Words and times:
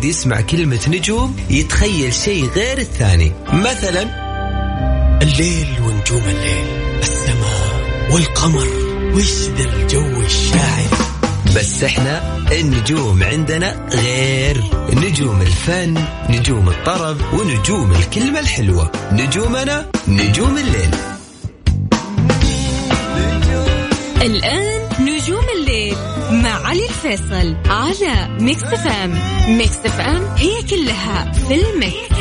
كل 0.00 0.06
واحد 0.06 0.16
يسمع 0.16 0.40
كلمة 0.40 0.80
نجوم 0.88 1.36
يتخيل 1.50 2.14
شيء 2.14 2.48
غير 2.56 2.78
الثاني. 2.78 3.32
مثلا 3.52 4.02
الليل 5.22 5.68
ونجوم 5.82 6.22
الليل 6.28 6.64
السماء 7.02 8.10
والقمر 8.10 8.68
وش 9.14 9.32
ذا 9.56 9.64
الجو 9.64 10.20
الشاعر. 10.20 10.88
بس 11.56 11.84
إحنا 11.84 12.38
النجوم 12.52 13.22
عندنا 13.22 13.88
غير. 13.92 14.62
نجوم 14.92 15.40
الفن 15.40 15.94
نجوم 16.30 16.68
الطرب 16.68 17.16
ونجوم 17.32 17.92
الكلمة 17.92 18.40
الحلوة. 18.40 18.90
نجومنا 19.12 19.90
نجوم 20.08 20.58
الليل. 20.58 20.90
الآن 24.22 24.69
علي 26.70 26.84
الفيصل 26.84 27.56
على 27.66 28.38
Mix 28.40 28.64
FM 28.64 29.18
Mix 29.48 29.76
FM 29.76 30.22
هي 30.36 30.62
كلها 30.62 31.32
في 31.32 31.54
ال 31.54 31.67
mix. 31.67 32.19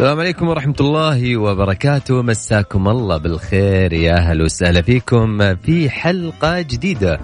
السلام 0.00 0.20
عليكم 0.20 0.48
ورحمة 0.48 0.74
الله 0.80 1.36
وبركاته. 1.36 2.22
مساكم 2.22 2.88
الله 2.88 3.16
بالخير 3.16 3.92
يا 3.92 4.14
أهلا 4.16 4.44
وسهلا 4.44 4.82
فيكم 4.82 5.54
في 5.54 5.90
حلقة 5.90 6.60
جديدة 6.60 7.20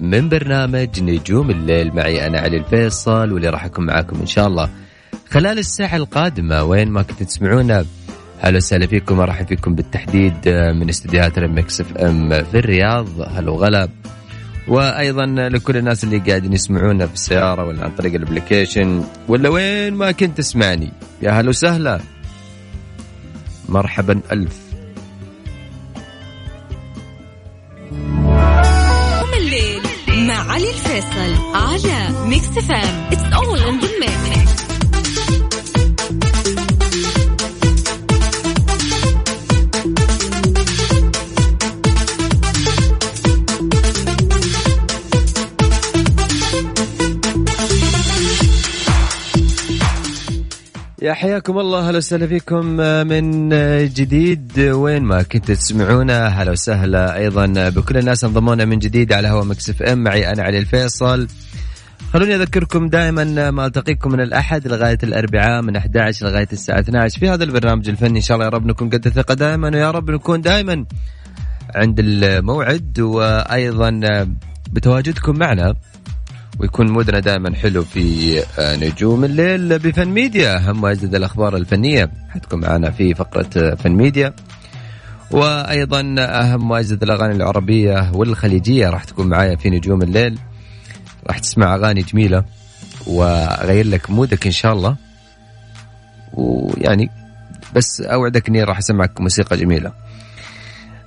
من 0.00 0.28
برنامج 0.28 1.02
نجوم 1.02 1.50
الليل. 1.50 1.94
معي 1.94 2.26
أنا 2.26 2.40
علي 2.40 2.56
الفيصل 2.56 3.32
واللي 3.32 3.48
راح 3.48 3.64
أكون 3.64 3.86
معاكم 3.86 4.20
إن 4.20 4.26
شاء 4.26 4.46
الله 4.46 4.68
خلال 5.30 5.58
الساعة 5.58 5.96
القادمة. 5.96 6.64
وين 6.64 6.88
ما 6.88 7.02
كنتوا 7.02 7.26
تسمعونا 7.26 7.84
هلا 8.40 8.56
وسهلا 8.56 8.86
فيكم. 8.86 9.20
أرحب 9.20 9.46
فيكم 9.46 9.74
بالتحديد 9.74 10.48
من 10.80 10.88
استديوهات 10.88 11.38
Mix 11.38 11.80
FM 11.80 12.44
في 12.44 12.58
الرياض. 12.58 13.20
هلا 13.20 13.50
وغلا. 13.50 13.88
وأيضا 14.68 15.26
لكل 15.26 15.76
الناس 15.76 16.04
اللي 16.04 16.18
قاعدين 16.18 16.52
يسمعونا 16.52 17.06
في 17.06 17.14
السياره 17.14 17.64
ولا 17.64 17.84
عن 17.84 17.90
طريق 17.90 18.14
ال 18.14 18.22
application 18.22 19.04
ولا 19.28 19.48
وين 19.48 19.94
ما 19.94 20.12
كنت 20.12 20.38
تسمعني. 20.38 20.92
يا 21.22 21.30
هلا 21.30 21.48
وسهلا. 21.48 22.00
مرحبا 23.68 24.20
ألف. 24.32 24.64
الليل 29.38 29.82
مع 30.26 30.52
علي 30.52 30.70
الفيصل 30.70 31.34
على 31.54 32.28
Mix 32.28 32.48
FM 32.48 33.10
It's 33.10 33.36
all 33.36 33.56
in 33.68 33.80
the 33.80 34.43
حياكم 51.14 51.58
الله 51.58 51.90
هلا 51.90 51.98
وسهلا 51.98 52.26
فيكم 52.26 52.66
من 53.06 53.48
جديد. 53.88 54.58
وين 54.60 55.02
ما 55.02 55.22
كنتوا 55.22 55.54
تسمعونا 55.54 56.26
هلا 56.26 56.50
وسهلا 56.50 57.16
أيضا 57.16 57.46
بكل 57.68 57.98
الناس 57.98 58.24
انضمونا 58.24 58.64
من 58.64 58.78
جديد 58.78 59.12
على 59.12 59.28
هوا 59.28 59.44
مكسف 59.44 59.82
إم. 59.82 59.98
معي 59.98 60.30
أنا 60.30 60.42
علي 60.42 60.58
الفيصل. 60.58 61.28
خلوني 62.12 62.34
أذكركم 62.34 62.88
دائما 62.88 63.50
ما 63.50 63.66
ألتقيكم 63.66 64.12
من 64.12 64.20
الأحد 64.20 64.68
لغاية 64.68 64.98
الأربعاء 65.02 65.62
من 65.62 65.76
11 65.76 66.26
لغاية 66.26 66.48
الساعة 66.52 66.80
12 66.80 67.20
في 67.20 67.28
هذا 67.28 67.44
البرنامج 67.44 67.88
الفني. 67.88 68.18
إن 68.18 68.22
شاء 68.22 68.34
الله 68.34 68.44
يا 68.44 68.50
رب 68.50 68.66
نكون 68.66 68.88
قد 68.88 69.06
الثقة 69.06 69.34
دائما 69.34 69.70
ويا 69.70 69.90
رب 69.90 70.10
نكون 70.10 70.40
دائما 70.40 70.84
عند 71.74 72.00
الموعد. 72.00 73.00
وأيضا 73.00 74.00
بتواجدكم 74.72 75.38
معنا 75.38 75.74
ويكون 76.58 76.90
mood 76.90 77.14
نا 77.14 77.20
دائما 77.20 77.54
حلو 77.54 77.82
في 77.82 78.42
نجوم 78.60 79.24
الليل 79.24 79.78
بفن 79.78 80.08
ميديا. 80.08 80.56
أهم 80.56 80.82
واجدد 80.82 81.14
الأخبار 81.14 81.56
الفنية. 81.56 82.10
حتكون 82.30 82.60
معنا 82.60 82.90
في 82.90 83.14
فقرة 83.14 83.74
فن 83.74 83.92
ميديا. 83.92 84.34
وأيضا 85.30 86.14
أهم 86.18 86.70
واجدد 86.70 87.02
الأغاني 87.02 87.34
العربية 87.34 88.10
والخليجية 88.14 88.90
راح 88.90 89.04
تكون 89.04 89.26
معايا 89.26 89.56
في 89.56 89.70
نجوم 89.70 90.02
الليل. 90.02 90.38
راح 91.26 91.38
تسمع 91.38 91.74
أغاني 91.74 92.02
جميلة 92.02 92.44
وأغير 93.06 93.86
لك 93.86 94.10
mood 94.10 94.39
ك 94.39 94.46
إن 94.46 94.52
شاء 94.52 94.72
الله. 94.72 94.96
ويعني 96.32 97.10
بس 97.76 98.00
أوعدك 98.00 98.48
إني 98.48 98.62
راح 98.62 98.78
أسمعك 98.78 99.20
موسيقى 99.20 99.56
جميلة. 99.56 99.92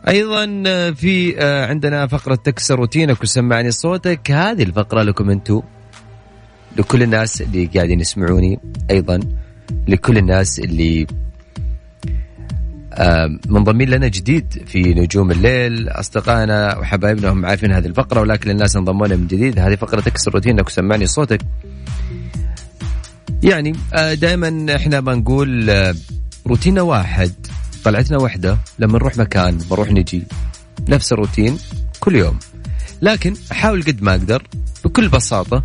أيضا 0.08 0.46
في 0.92 1.36
عندنا 1.70 2.08
فقرة 2.08 2.36
تكسر 2.36 2.76
روتينك 2.76 3.24
وسمعني 3.24 3.72
صوتك. 3.72 4.32
هذه 4.32 4.64
الفقرة 4.64 5.04
لكم 5.04 5.30
أنتم 5.30 5.62
لكل 6.78 7.04
الناس 7.04 7.42
اللي 7.42 7.66
قاعدين 7.66 8.00
يسمعوني 8.00 8.60
أيضا 8.92 9.20
لكل 9.88 10.18
الناس 10.18 10.60
اللي 10.60 11.08
منضمين 13.48 13.90
لنا 13.90 14.08
جديد 14.08 14.64
في 14.68 14.82
نجوم 14.82 15.32
الليل. 15.32 15.90
أصدقائنا 15.90 16.78
وحبايبنا 16.78 17.30
هم 17.30 17.46
عارفين 17.46 17.72
هذه 17.72 17.86
الفقرة 17.86 18.22
ولكن 18.22 18.50
الناس 18.50 18.76
انضموا 18.76 19.08
لنا 19.08 19.16
من 19.16 19.28
جديد. 19.28 19.60
هذه 19.60 19.76
فقرة 19.76 20.02
تكسر 20.02 20.34
روتينك 20.34 20.68
وسمعني 20.68 21.08
صوتك. 21.08 21.42
يعني 23.44 23.76
دائما 24.14 24.76
إحنا 24.76 25.00
بنقول 25.00 25.72
روتيننا 26.48 26.82
واحد. 26.82 27.32
طلعتنا 27.84 28.18
وحدة 28.18 28.58
لما 28.80 28.94
نروح 28.94 29.18
مكان 29.18 29.58
بنروح 29.58 29.92
نجي. 29.92 30.24
نفس 30.90 31.12
الروتين 31.12 31.58
كل 32.00 32.16
يوم. 32.16 32.40
لكن 33.02 33.34
أحاول 33.52 33.84
قد 33.84 34.02
ما 34.02 34.12
أقدر 34.12 34.44
بكل 34.86 35.10
بساطة 35.10 35.64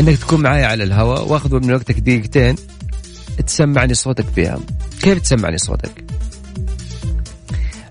إنك 0.00 0.18
تكون 0.18 0.40
معايا 0.40 0.66
على 0.66 0.84
الهواء 0.84 1.28
وأخذ 1.28 1.54
من 1.54 1.72
وقتك 1.74 2.00
دقيقتين 2.00 2.56
تسمعني 3.46 3.94
صوتك 3.94 4.26
فيها 4.34 4.58
كيف 5.02 5.18
تسمعني 5.18 5.58
صوتك؟ 5.58 6.04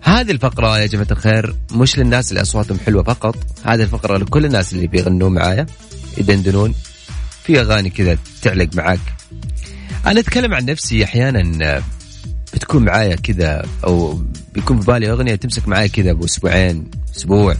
هذه 0.01 0.31
الفقرة 0.31 0.79
يا 0.79 0.85
جماعة 0.85 1.07
الخير 1.11 1.55
مش 1.71 1.97
للناس 1.97 2.31
اللي 2.31 2.41
أصواتهم 2.41 2.79
حلوة 2.85 3.03
فقط 3.03 3.35
هذه 3.63 3.83
الفقرة 3.83 4.17
لكل 4.17 4.45
الناس 4.45 4.73
اللي 4.73 4.87
بيغنون 4.87 5.33
معايا 5.33 5.65
يدندنون 6.17 6.73
في 7.43 7.61
أغاني 7.61 7.89
كذا 7.89 8.17
تعلق 8.41 8.75
معاك. 8.75 8.99
أنا 10.05 10.19
أتكلم 10.19 10.53
عن 10.53 10.65
نفسي 10.65 11.03
أحيانا 11.03 11.83
بتكون 12.53 12.85
معايا 12.85 13.15
كذا 13.15 13.65
أو 13.83 14.21
بيكون 14.53 14.79
في 14.79 14.85
بالي 14.85 15.11
أغنية 15.11 15.35
تمسك 15.35 15.67
معايا 15.67 15.87
كذا 15.87 16.13
بأسبوعين 16.13 16.91
أسبوع. 17.15 17.55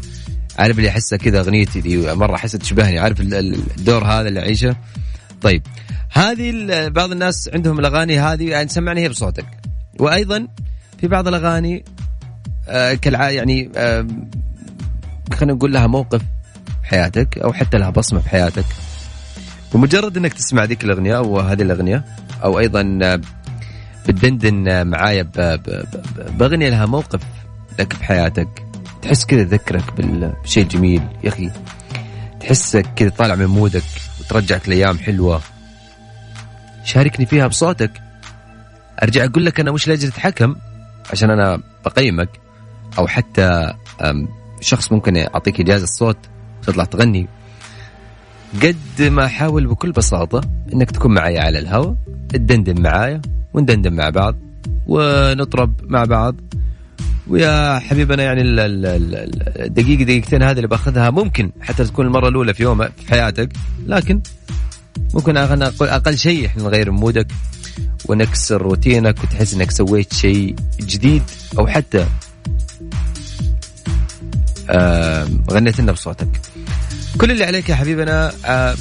عارف 0.60 0.78
اللي 0.78 0.90
احسها 0.90 1.18
كذا 1.18 1.40
أغنيتي 1.40 1.82
دي 1.82 2.14
مرة 2.16 2.36
احسها 2.36 2.60
تشبهني 2.60 3.00
عارف 3.00 3.22
الدور 3.22 4.04
هذا 4.04 4.28
اللي 4.28 4.40
أعيشه. 4.40 4.76
طيب 5.42 5.62
هذه 6.12 6.68
بعض 6.88 7.12
الناس 7.12 7.50
عندهم 7.54 7.80
الأغاني 7.80 8.20
هذه 8.20 8.50
يعني 8.50 8.70
سمعني 8.70 9.02
هي 9.02 9.10
بصوتك. 9.10 9.46
وأيضا 10.00 10.48
في 11.00 11.08
بعض 11.08 11.28
الأغاني 11.28 11.86
آه 12.68 12.94
كالع 12.94 13.30
يعني 13.30 13.72
خلينا 15.34 15.54
نقول 15.54 15.74
لها 15.74 15.88
موقف 15.88 16.22
حياتك 16.84 17.38
أو 17.38 17.54
حتى 17.54 17.78
لها 17.78 17.90
بصمة 17.90 18.20
في 18.20 18.30
حياتك 18.30 18.66
بمجرد 19.74 20.18
إنك 20.18 20.34
تسمع 20.34 20.64
ذيك 20.64 20.84
الأغنية 20.84 21.18
أو 21.18 21.40
هذه 21.40 21.62
الأغنية 21.62 22.04
أو 22.44 22.60
أيضا 22.60 23.00
آه 23.04 23.22
بتدندن 24.08 24.88
معايا 24.88 25.30
باغنيه 26.38 26.70
لها 26.70 26.86
موقف 26.86 27.22
لك 27.80 27.94
في 27.94 28.04
حياتك 28.04 28.66
تحس 29.02 29.26
كذا 29.26 29.44
تذكرك 29.44 29.84
بشيء 30.44 30.68
جميل 30.68 31.02
يا 31.24 31.30
أخي. 31.30 31.52
تحسك 32.40 32.86
كذا 32.96 33.10
طالع 33.10 33.36
من 33.36 33.46
مودك 33.46 33.84
وترجعك 34.20 34.70
لأيام 34.70 34.98
حلوة. 34.98 35.42
شاركني 36.84 37.26
فيها 37.26 37.48
بصوتك. 37.48 37.92
أرجع 39.04 39.26
أقول 39.26 39.46
لك 39.46 39.60
أنا 39.60 39.72
مش 39.72 39.88
لاجل 39.88 40.08
اتحكم 40.08 40.56
عشان 41.12 41.30
أنا 41.30 41.62
بقيمك 41.86 42.30
أو 42.98 43.08
حتى 43.08 43.74
شخص 44.62 44.92
ممكن 44.92 45.16
يعطيك 45.16 45.60
إجازة 45.60 45.86
صوت 45.86 46.18
تطلع 46.62 46.84
تغني. 46.84 47.28
قد 48.62 49.02
ما 49.02 49.26
احاول 49.26 49.68
بكل 49.68 49.92
بساطة 49.92 50.42
إنك 50.74 50.92
تكون 50.92 51.14
معي 51.14 51.40
على 51.40 51.60
الهواء 51.60 51.96
تدندن 52.30 52.82
معايا 52.82 53.22
وندندن 53.54 53.94
مع 53.94 54.10
بعض 54.10 54.36
ونطرب 54.88 55.74
مع 55.84 56.06
بعض. 56.06 56.36
ويا 57.28 57.80
حبيبنا 57.80 58.24
يعني 58.24 58.42
الدقيقة 58.42 60.04
دقيقتين 60.04 60.44
هذه 60.44 60.58
اللي 60.58 60.68
بأخذها 60.68 61.10
ممكن 61.10 61.52
حتى 61.62 61.84
تكون 61.84 62.06
المرة 62.06 62.28
الأولى 62.28 62.54
في 62.54 62.64
يوم 62.64 62.84
في 62.84 63.08
حياتك 63.10 63.50
لكن 63.86 64.22
ممكن 65.14 65.38
أقل, 65.38 65.64
أقل 65.88 66.18
شيء 66.18 66.46
إحنا 66.46 66.64
نغير 66.64 66.92
مودك 66.92 67.28
ونكسر 68.06 68.62
روتينك 68.62 69.24
وتحس 69.24 69.54
إنك 69.54 69.72
سويت 69.72 70.14
شيء 70.14 70.56
جديد 70.80 71.24
أو 71.60 71.68
حتى 71.68 72.06
غنيت 75.52 75.80
لنا 75.80 75.92
بصوتك. 75.92 76.42
كل 77.22 77.32
اللي 77.32 77.44
عليك 77.44 77.70
يا 77.70 77.76
حبيبنا 77.76 78.34
آه 78.46 78.76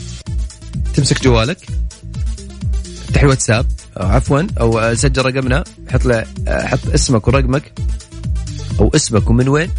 تمسك 0.95 1.23
جوالك 1.25 1.59
تحي 3.15 3.27
واتساب 3.27 3.67
أو 3.97 4.07
عفوا 4.07 4.43
أو 4.61 4.95
سجل 4.95 5.23
رقمنا 5.25 5.65
حط 5.91 6.05
له 6.05 6.27
حط 6.49 6.89
اسمك 6.95 7.29
ورقمك 7.29 7.73
أو 8.81 8.91
اسمك 8.95 9.31
ومن 9.31 9.49
وين 9.49 9.71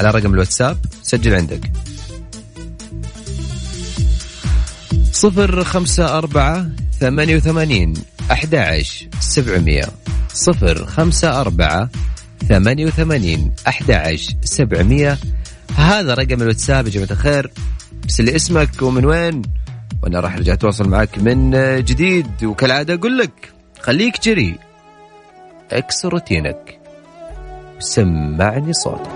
على 0.00 0.10
رقم 0.10 0.34
الواتساب 0.34 0.78
سجل 1.02 1.34
عندك. 1.34 1.72
صفر 5.12 5.64
خمسة 5.64 6.18
أربعة 6.18 6.68
ثمانية 7.00 7.36
وثمانين 7.36 7.94
أحد 8.32 8.82
سبعمية. 9.20 9.84
صفر 10.34 10.86
خمسة 10.86 11.40
أربعة 11.40 11.90
ثمانية 12.48 12.86
وثمانين 12.86 13.52
أحد 13.68 14.18
سبعمية. 14.44 15.18
هذا 15.76 16.14
رقم 16.14 16.42
الواتساب 16.42 16.86
يا 16.86 16.90
جماعة 16.90 17.10
الخير. 17.10 17.50
ارسل 18.04 18.24
لي 18.24 18.36
اسمك 18.36 18.82
ومن 18.82 19.04
وين؟ 19.04 19.42
وأنا 20.02 20.20
راح 20.20 20.34
أرجع 20.34 20.52
أتواصل 20.52 20.88
معك 20.88 21.18
من 21.18 21.50
جديد. 21.84 22.44
وكالعادة 22.44 22.94
أقول 22.94 23.18
لك 23.18 23.52
خليك 23.80 24.22
جري. 24.22 24.58
اكسر 25.72 26.08
روتينك. 26.08 26.80
سمعني 27.78 28.72
صوتك. 28.72 29.10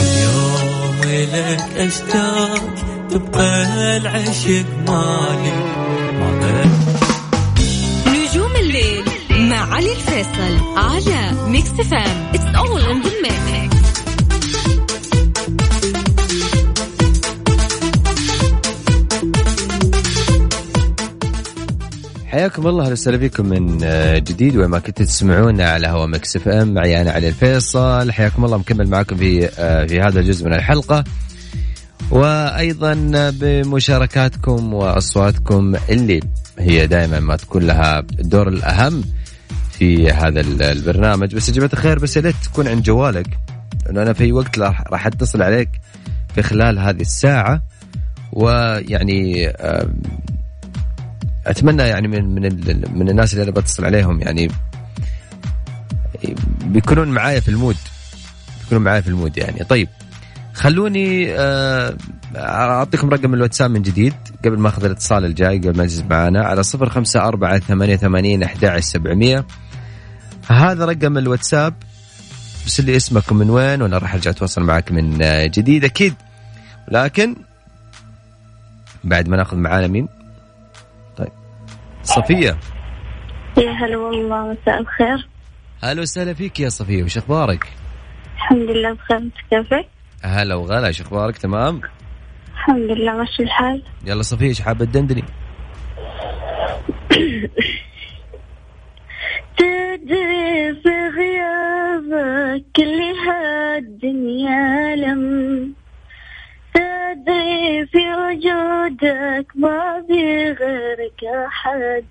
اليوم 0.00 1.00
لك 1.04 1.62
أشتاق 1.76 2.74
تبقى 3.10 3.66
العشق 3.96 4.66
مالي. 4.88 5.78
ما 6.18 6.64
نجوم 8.06 8.56
الليل 8.56 9.04
مع 9.30 9.74
علي 9.74 9.92
الفيصل 9.92 10.58
على 10.76 11.32
Mix 11.48 11.70
FM 11.70 12.30
it's 12.34 12.56
all 12.56 12.82
in 12.82 13.02
the 13.02 13.10
mix 13.22 13.67
حياكم 22.28 22.66
الله 22.66 22.82
أهلا 22.84 22.92
وسهلا 22.92 23.18
فيكم 23.18 23.46
من 23.46 23.78
آه، 23.82 24.18
جديد. 24.18 24.56
وين 24.56 24.68
ما 24.68 24.78
كنتوا 24.78 25.06
تسمعونا 25.06 25.70
على 25.70 25.86
هوا 25.88 26.06
Mix 26.06 26.36
FM 26.36 26.74
معي 26.74 27.00
أنا 27.00 27.10
علي 27.10 27.28
الفيصل. 27.28 28.12
حياكم 28.12 28.44
الله 28.44 28.58
مكمل 28.58 28.88
معكم 28.88 29.16
في 29.16 29.48
آه، 29.58 29.86
في 29.86 30.00
هذا 30.00 30.20
الجزء 30.20 30.46
من 30.46 30.54
الحلقة. 30.54 31.04
وأيضا 32.10 32.94
بمشاركاتكم 33.30 34.74
وأصواتكم 34.74 35.74
اللي 35.88 36.20
هي 36.58 36.86
دائما 36.86 37.20
ما 37.20 37.36
تكون 37.36 37.62
لها 37.62 37.98
الدور 37.98 38.48
الأهم 38.48 39.04
في 39.70 40.10
هذا 40.10 40.40
البرنامج. 40.40 41.34
بس 41.34 41.48
يا 41.48 41.54
جماعة 41.54 41.70
الخير 41.72 41.98
بس 41.98 42.16
يا 42.16 42.22
ريت 42.22 42.36
تكون 42.44 42.68
عند 42.68 42.82
جوالك 42.82 43.38
لأنه 43.86 44.02
أنا 44.02 44.12
في 44.12 44.24
اي 44.24 44.32
وقت 44.32 44.58
راح 44.58 45.06
أتصل 45.06 45.42
عليك 45.42 45.68
في 46.34 46.42
خلال 46.42 46.78
هذه 46.78 47.00
الساعة. 47.00 47.62
ويعني 48.32 49.48
آه، 49.48 49.88
أتمنى 51.48 51.82
يعني 51.82 52.08
من 52.08 52.34
من 52.34 52.42
من 52.94 53.08
الناس 53.08 53.32
اللي 53.32 53.42
أنا 53.42 53.50
بتصل 53.50 53.84
عليهم 53.84 54.20
يعني 54.20 54.50
بيكونون 56.64 57.08
معايا 57.08 57.40
في 57.40 57.48
المود 57.48 57.76
بيكونون 58.62 58.84
معايا 58.84 59.00
في 59.00 59.08
المود 59.08 59.36
يعني. 59.38 59.64
طيب 59.64 59.88
خلوني 60.52 61.32
آه، 61.32 61.96
أعطيكم 62.36 63.10
رقم 63.10 63.34
الواتساب 63.34 63.70
من 63.70 63.82
جديد 63.82 64.14
قبل 64.44 64.58
ما 64.58 64.68
أخذ 64.68 64.84
الاتصال 64.84 65.24
الجاي 65.24 65.58
قبل 65.58 65.76
ما 65.76 65.84
يجلس 65.84 66.04
معانا 66.10 66.44
على 66.44 66.62
صفر 66.62 66.88
خمسة 66.88 67.20
أربعة 67.20 67.58
ثمانية 67.58 67.96
ثمانين 67.96 68.42
أحد 68.42 68.78
سبعمية. 68.80 69.46
هذا 70.48 70.84
رقم 70.84 71.18
الواتساب 71.18 71.74
بس 72.66 72.80
لي 72.80 72.96
اسمك 72.96 73.32
من 73.32 73.50
وين 73.50 73.82
وأنا 73.82 73.98
راح 73.98 74.14
أرجع 74.14 74.30
أتواصل 74.30 74.62
معك 74.62 74.92
من 74.92 75.22
آه، 75.22 75.46
جديد 75.46 75.84
أكيد. 75.84 76.14
لكن 76.88 77.36
بعد 79.04 79.28
ما 79.28 79.36
ناخذ 79.36 79.56
معانا 79.56 79.86
مين؟ 79.86 80.08
صفية 82.08 82.56
يا 83.58 83.70
هلا 83.70 83.96
والله 83.96 84.52
مساء 84.52 84.80
الخير 84.80 85.28
هلا 85.82 86.02
وسهلا 86.02 86.34
فيك 86.34 86.60
يا 86.60 86.68
صفية 86.68 87.02
وش 87.02 87.18
أخبارك؟ 87.18 87.72
الحمد 88.36 88.70
لله 88.70 88.92
بخير 88.92 89.16
أنت 89.16 89.34
كيفك؟ 89.50 89.88
هلا 90.24 90.54
وغلا 90.54 90.92
شو 90.92 91.04
أخبارك 91.04 91.38
تمام؟ 91.38 91.80
الحمد 92.54 92.90
لله 92.90 93.12
ماشي 93.12 93.42
الحال 93.42 93.82
يلا 94.06 94.22
صفية 94.22 94.46
إيش 94.46 94.60
حابة 94.60 94.84
تدندني؟ 94.84 95.24
تدري 99.58 100.74
في 100.82 101.08
غيابك 101.16 102.64
كل 102.76 103.00
هالدنيا 103.28 104.96
لم 104.96 105.74
في 107.86 108.14
وجودك 108.14 109.46
ما 109.54 110.04
في 110.06 110.52
غيرك 110.52 111.24
أحد. 111.24 112.04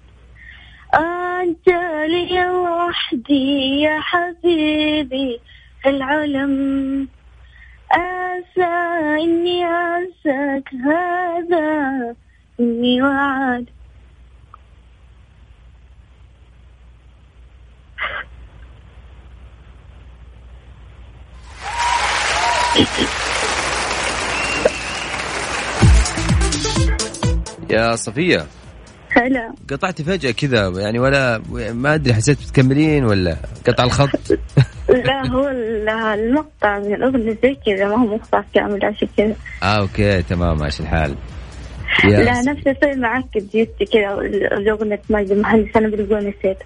أنت 0.93 1.67
لي 2.07 2.49
وحدي 2.49 3.81
يا 3.81 3.99
حبيبي 3.99 5.39
في 5.81 5.89
العالم. 5.89 7.07
أنسى 7.95 8.65
إني 9.23 9.65
أنساك 9.65 10.73
هذا 10.73 12.15
إني 12.59 13.01
وعد. 13.01 13.65
يا 27.69 27.95
صفية. 27.95 28.45
هلا. 29.09 29.53
قطعتي 29.71 30.03
فجأة 30.03 30.31
كذا 30.31 30.69
يعني 30.77 30.99
ولا 30.99 31.41
ما 31.73 31.93
أدري 31.93 32.13
حسيت 32.13 32.37
بتكملين 32.41 33.03
ولا 33.05 33.37
قطع 33.67 33.83
الخط؟ 33.83 34.09
لا 35.07 35.27
هو 35.27 35.47
المقطع 36.13 36.79
من 36.79 36.93
الأغنية 36.93 37.37
زي 37.43 37.57
كذا 37.65 37.85
ما 37.87 37.95
هو 37.95 38.15
مقطع 38.15 38.43
كامل 38.53 38.85
عشان 38.85 39.07
كذا. 39.17 39.35
آه 39.63 39.79
أوكي 39.79 40.21
تمام 40.21 40.57
ماشي 40.57 40.83
الحال. 40.83 41.15
لا 42.03 42.41
نفس 42.41 42.67
الشيء 42.67 42.97
معك 42.97 43.37
جيتي 43.37 43.85
كذا 43.85 44.13
الأغنية 44.57 45.01
ماجد 45.09 45.31
المهندس 45.31 45.77
أنا 45.77 45.87
بالقوة 45.87 46.19
نسيت. 46.19 46.57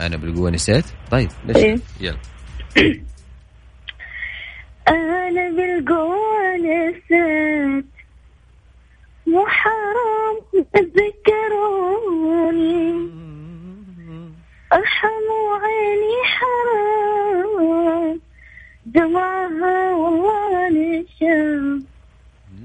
أنا 0.00 0.16
بالقوة 0.16 0.50
نسيت؟ 0.50 0.84
طيب 1.10 1.28
ليش؟ 1.46 1.56
إيه؟ 1.56 1.76
يلا. 2.00 2.18
أنا 4.88 5.50
بالقوة 5.50 6.56
نسيت. 6.56 7.91
مو 9.26 9.46
حرام 9.46 10.36
تذكروني 10.74 12.32
ارحموا 14.72 15.58
عيني 15.62 16.16
حرام. 16.24 18.20
دمعها 18.86 19.92
والله 19.92 20.52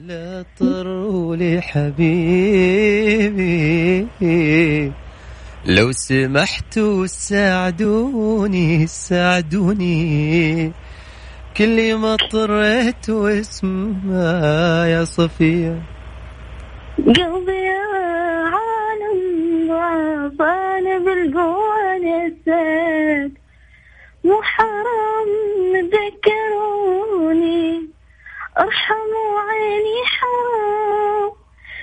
لا 0.07 0.45
طروا 0.59 1.35
لي 1.35 1.61
حبيبي. 1.61 2.07
لو 5.65 5.91
سمحتوا 5.91 7.05
ساعدوني 7.05 8.87
ساعدوني. 8.87 10.71
كل 11.57 11.95
ما 11.95 12.13
اضطريت 12.13 13.09
واسمها 13.09 14.85
يا 14.85 15.03
صفية. 15.03 15.96
قلبي 16.97 17.51
يا 17.51 17.83
عالم 18.53 19.67
ضعف 19.67 20.41
أنا 20.41 20.97
بالقوة 20.99 21.97
نسيت 21.97 23.31
مو 24.23 24.41
حرام 24.41 25.29
ذكروني 25.93 27.87
ارحموا 28.59 29.39
عيني 29.49 30.05
حرام 30.05 31.31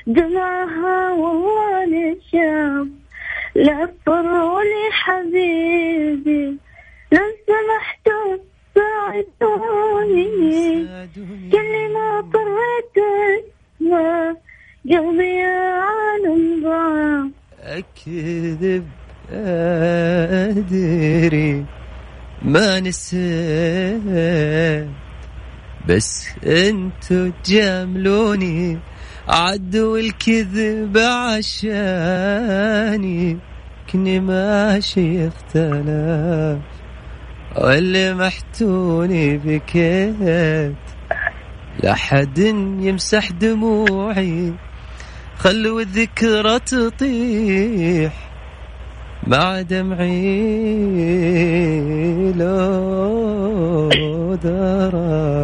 دمعها 0.07 1.11
والله 1.13 1.85
نشاف 1.87 2.87
لا 3.55 3.93
تضروا 4.07 4.63
لي 4.63 4.91
حبيبي 4.93 6.59
لو 7.13 7.21
سمحتوا 7.47 8.37
ساعدوني. 8.75 10.25
كل 11.53 11.93
ما 11.93 12.19
اضطريت 12.19 12.97
ما 13.81 14.37
قلبي 14.91 15.43
عالم 15.81 16.63
ضاع 16.63 17.29
أكذب 17.61 18.87
أدري 20.51 21.65
ما 22.43 22.81
نسيت. 22.81 24.03
بس 25.89 26.29
انتو 26.47 27.31
تجاملوني 27.45 28.79
عدوا 29.29 29.99
الكذب 29.99 30.99
عشاني. 30.99 32.49
كني 33.93 34.21
ماشي 34.21 35.29
اختلاف 35.29 36.59
واللي 37.57 38.15
محتوني 38.15 39.39
بكيت. 39.39 40.75
لا 41.83 41.95
حد 41.95 42.39
يمسح 42.39 43.31
دموعي. 43.33 44.53
خلوا 45.39 45.81
الذكرى 45.81 46.59
تطيح 46.59 48.13
مع 49.27 49.61
دمعي 49.61 50.13
لو 52.33 54.35
درى 54.35 55.35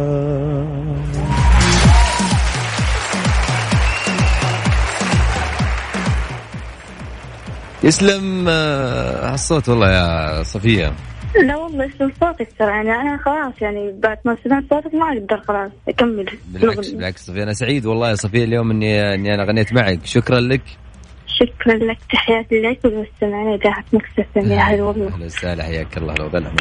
يسلم 7.83 8.45
آه، 8.49 9.33
الصوت 9.33 9.69
والله 9.69 9.91
يا 9.91 10.43
صفية. 10.43 10.93
لا 11.35 11.55
والله 11.55 11.85
يسلم 11.85 12.11
صوتك 12.19 12.47
ترى 12.59 12.67
يعني 12.69 12.91
أنا 12.91 13.17
خلاص 13.17 13.53
يعني 13.61 13.91
بعد 13.99 14.17
ما 14.25 14.37
سمعت 14.43 14.63
صوتك 14.69 14.93
ما 14.95 15.13
أقدر 15.13 15.37
خلاص 15.47 15.71
أكمل. 15.89 16.25
بالعكس 16.47 16.89
بالعكس 16.89 17.25
صفية 17.27 17.43
أنا 17.43 17.53
سعيد 17.53 17.85
والله 17.85 18.09
يا 18.09 18.15
صفية 18.15 18.43
اليوم 18.43 18.71
إني 18.71 19.13
إني 19.13 19.33
أنا 19.33 19.43
غنيت 19.43 19.73
معك. 19.73 19.99
شكرا 20.05 20.39
لك. 20.39 20.61
شكرا 21.27 21.73
لك 21.73 21.97
تحياتي 22.13 22.61
لك 22.61 22.79
وللمستمعين 22.85 23.47
إذاعة 23.61 23.83
مكسف 23.93 24.35
يا 24.35 24.41
هلا 24.59 24.83
والله. 24.83 25.07
أهلا 25.13 25.25
وسهلا 25.25 25.63
حياك 25.63 25.97
الله 25.97 26.13
لو 26.13 26.27
غلا 26.27 26.51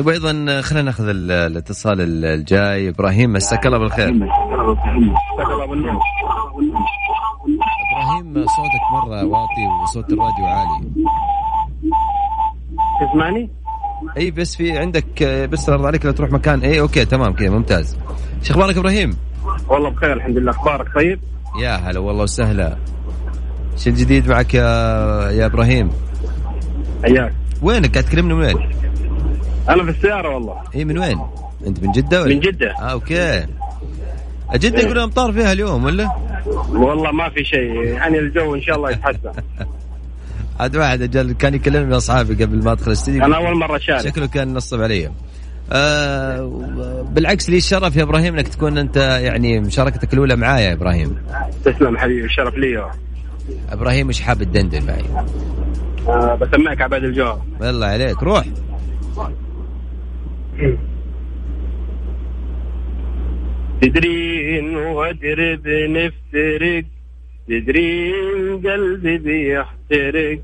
طيب 0.00 0.08
أيضا 0.08 0.60
خلينا 0.60 0.82
نأخذ 0.82 1.08
الاتصال 1.08 2.24
الجاي 2.24 2.88
إبراهيم 2.88 3.32
مساك 3.32 3.66
الله 3.66 3.78
بالخير 3.78 4.08
إبراهيم 4.08 4.28
صوتك 8.34 8.84
مرة 8.92 9.24
واطي 9.24 9.66
وصوت 9.82 10.12
الراديو 10.12 10.44
عالي 10.44 10.90
تسمعني؟ 13.00 13.50
إي 14.16 14.30
بس 14.30 14.56
في 14.56 14.78
عندك 14.78 15.22
بس 15.22 15.68
ارض 15.68 15.86
عليك 15.86 16.06
لو 16.06 16.12
تروح 16.12 16.30
مكان 16.30 16.60
إي 16.60 16.80
okay 16.80 17.04
تمام 17.04 17.32
كذا 17.32 17.50
ممتاز 17.50 17.96
شو 18.42 18.54
أخبارك 18.54 18.76
إبراهيم؟ 18.76 19.16
والله 19.68 19.90
بخير 19.90 20.12
الحمد 20.12 20.36
لله 20.36 20.50
أخبارك 20.50 20.94
طيب؟ 20.94 21.20
يا 21.62 21.76
هلا 21.76 22.00
والله 22.00 22.22
وسهلا 22.22 22.76
شو 23.76 23.90
الجديد 23.90 24.28
معك 24.28 24.54
يا 24.54 24.62
يا 25.30 25.46
إبراهيم؟ 25.46 25.90
حياك 27.04 27.32
وينك 27.62 27.92
قاعد 27.92 28.04
تكلمني 28.04 28.34
من 28.34 28.44
وين؟ 28.44 28.79
أنا 29.70 29.84
في 29.84 29.90
السيارة 29.90 30.34
والله. 30.34 30.54
اي 30.74 30.84
من 30.84 30.98
وين؟ 30.98 31.20
أنت 31.66 31.82
من 31.82 31.92
جدة 31.92 32.22
ولا؟ 32.22 32.34
من 32.34 32.40
جدة. 32.40 32.70
آه 32.70 32.92
okay. 32.92 33.46
جدة 34.54 34.80
يقول 34.80 34.98
امطار 34.98 35.32
فيها 35.32 35.52
اليوم 35.52 35.84
ولا؟ 35.84 36.08
والله 36.68 37.10
ما 37.12 37.28
في 37.28 37.44
شيء. 37.44 37.74
يعني 37.84 38.18
الجو 38.18 38.54
إن 38.54 38.62
شاء 38.62 38.76
الله 38.76 38.90
يتحسن. 38.94 39.32
عاد 40.60 40.76
واحد 40.76 41.02
أجل 41.02 41.32
كان 41.32 41.54
يكلمني 41.54 41.86
من 41.86 41.92
أصحابي 41.92 42.44
قبل 42.44 42.64
ما 42.64 42.72
أدخل 42.72 42.86
الاستديو. 42.86 43.24
أنا 43.24 43.36
أول 43.36 43.58
مرة 43.58 43.78
شارك 43.78 44.00
شكله 44.00 44.26
كان 44.26 44.54
نصب 44.54 44.82
علي. 44.82 45.10
آه 45.72 47.04
بالعكس 47.10 47.50
لي 47.50 47.56
الشرف 47.56 47.96
يا 47.96 48.02
إبراهيم 48.02 48.34
إنك 48.34 48.48
تكون 48.48 48.78
أنت 48.78 48.96
يعني 48.96 49.60
مشاركتك 49.60 50.14
الأولى 50.14 50.36
معايا 50.36 50.68
يا 50.68 50.72
إبراهيم. 50.72 51.16
تسلم 51.64 51.98
حبيبي 51.98 52.24
الشرف 52.24 52.54
لي. 52.54 52.90
إبراهيم 53.72 54.06
مش 54.06 54.20
حاب 54.20 54.42
تدندن 54.42 54.86
معي؟ 54.86 55.04
آه 56.08 56.34
بسمعك 56.34 56.80
عباد 56.80 57.04
الجوهر. 57.04 57.42
والله 57.60 57.86
عليك. 57.86 58.22
روح. 58.22 58.44
تدرين 63.82 64.76
وادري 64.76 65.56
بنفترق 65.56 66.84
تدرين 67.48 68.60
قلبي 68.66 69.18
بيحترق 69.18 70.40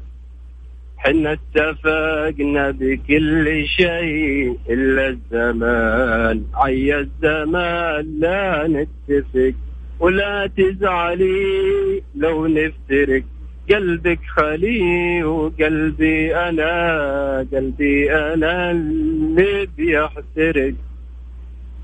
حنا 0.99 1.33
اتفقنا 1.33 2.71
بكل 2.71 3.67
شيء 3.67 4.57
إلا 4.71 5.09
الزمان 5.09 6.45
عي 6.55 6.99
الزمان 7.01 8.21
لا 8.21 8.67
نتفق 8.69 9.55
ولا 10.01 10.47
تزعلي 10.47 12.03
لو 12.15 12.47
نفترق 12.47 13.23
قلبك 13.71 14.19
خلي 14.37 15.25
وقلبي 15.25 16.37
أنا 16.37 17.47
قلبي 17.53 18.15
أنا 18.15 18.71
اللي 18.71 19.69
بيحترق 19.77 20.75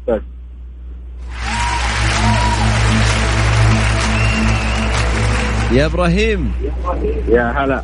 بس. 0.09 0.23
يا 5.73 5.87
إبراهيم. 5.87 6.53
يا 7.29 7.51
هلا. 7.51 7.83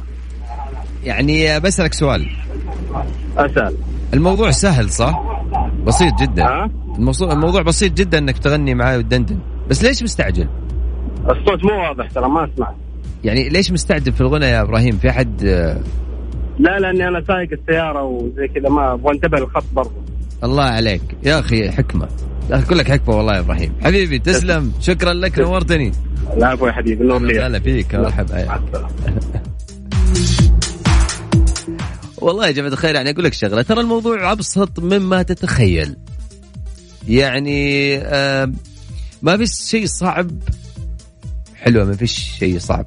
يعني 1.04 1.60
بسألك 1.60 1.92
سؤال. 1.94 2.30
أسأل. 3.36 3.76
الموضوع 4.14 4.50
سهل 4.50 4.90
صح؟ 4.90 5.22
بسيط 5.86 6.14
جدا. 6.20 6.44
ها؟ 6.44 6.70
الموضوع 6.98 7.32
الموضوع 7.32 7.62
بسيط 7.62 7.92
جدا 7.92 8.18
إنك 8.18 8.38
تغني 8.38 8.74
معاي 8.74 8.98
وتدندن. 8.98 9.38
بس 9.68 9.84
ليش 9.84 10.02
مستعجل؟ 10.02 10.48
الصوت 11.30 11.64
مو 11.64 11.82
واضح 11.82 12.10
ترى 12.10 12.28
ما 12.28 12.44
أسمع. 12.54 12.74
يعني 13.24 13.48
ليش 13.48 13.72
مستعجل 13.72 14.12
في 14.12 14.20
الغنى 14.20 14.46
يا 14.46 14.62
إبراهيم؟ 14.62 14.98
في 14.98 15.10
أحد 15.10 15.44
آه، 15.44 15.80
لا 16.58 16.78
لأني 16.78 17.08
أنا 17.08 17.24
سايق 17.28 17.48
السيارة 17.52 18.02
وزي 18.02 18.48
كذا 18.48 18.68
ما 18.68 18.92
أبغى 18.92 19.14
انتبه 19.14 19.38
للخط 19.38 19.64
برضه. 19.72 19.90
الله 20.44 20.64
عليك. 20.64 21.02
يا 21.24 21.38
أخي 21.38 21.70
حكمة. 21.70 22.08
يا 22.50 22.56
أخي 22.56 22.66
كلك 22.66 22.90
حكمة 22.90 23.16
والله 23.16 23.34
يا 23.34 23.40
إبراهيم. 23.40 23.72
حبيبي 23.84 24.18
تسلم. 24.18 24.72
شكرا 24.80 25.12
لك 25.12 25.38
نورتني. 25.38 25.92
لا 26.36 26.58
يا 26.62 26.72
حبيبي 26.72 27.04
نور 27.04 27.22
لي. 27.22 27.40
هلا 27.40 27.60
فيك. 27.60 27.94
مرحبا 27.94 28.46
والله 32.22 32.46
يا 32.46 32.52
جماعة 32.52 32.72
الخير 32.72 32.94
يعني 32.94 33.10
أقول 33.10 33.24
لك 33.24 33.32
شغلة. 33.32 33.62
ترى 33.62 33.80
الموضوع 33.80 34.32
أبسط 34.32 34.80
مما 34.80 35.22
تتخيل. 35.22 35.96
يعني 37.08 37.96
آه 37.98 38.52
ما 39.22 39.36
في 39.36 39.46
شيء 39.46 39.86
صعب 39.86 40.30
حلوة 41.62 41.84
ما 41.84 41.96
فيش 41.96 42.30
شيء 42.38 42.58
صعب. 42.58 42.86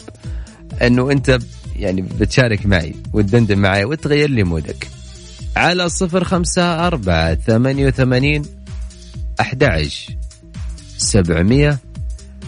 إنه 0.82 1.12
أنت 1.12 1.40
يعني 1.76 2.02
بتشارك 2.02 2.66
معي 2.66 2.96
وتدندن 3.14 3.58
معي 3.58 3.86
وتغير 3.86 4.30
لي 4.30 4.44
مودك. 4.44 4.88
على 5.56 5.90
صفر 5.90 6.24
خمسة 6.24 6.88
أربعة 6.88 7.36
ثمانية 7.36 7.88
وثمانين 7.88 8.46
أحد 9.40 9.90
سبعمية. 10.98 11.80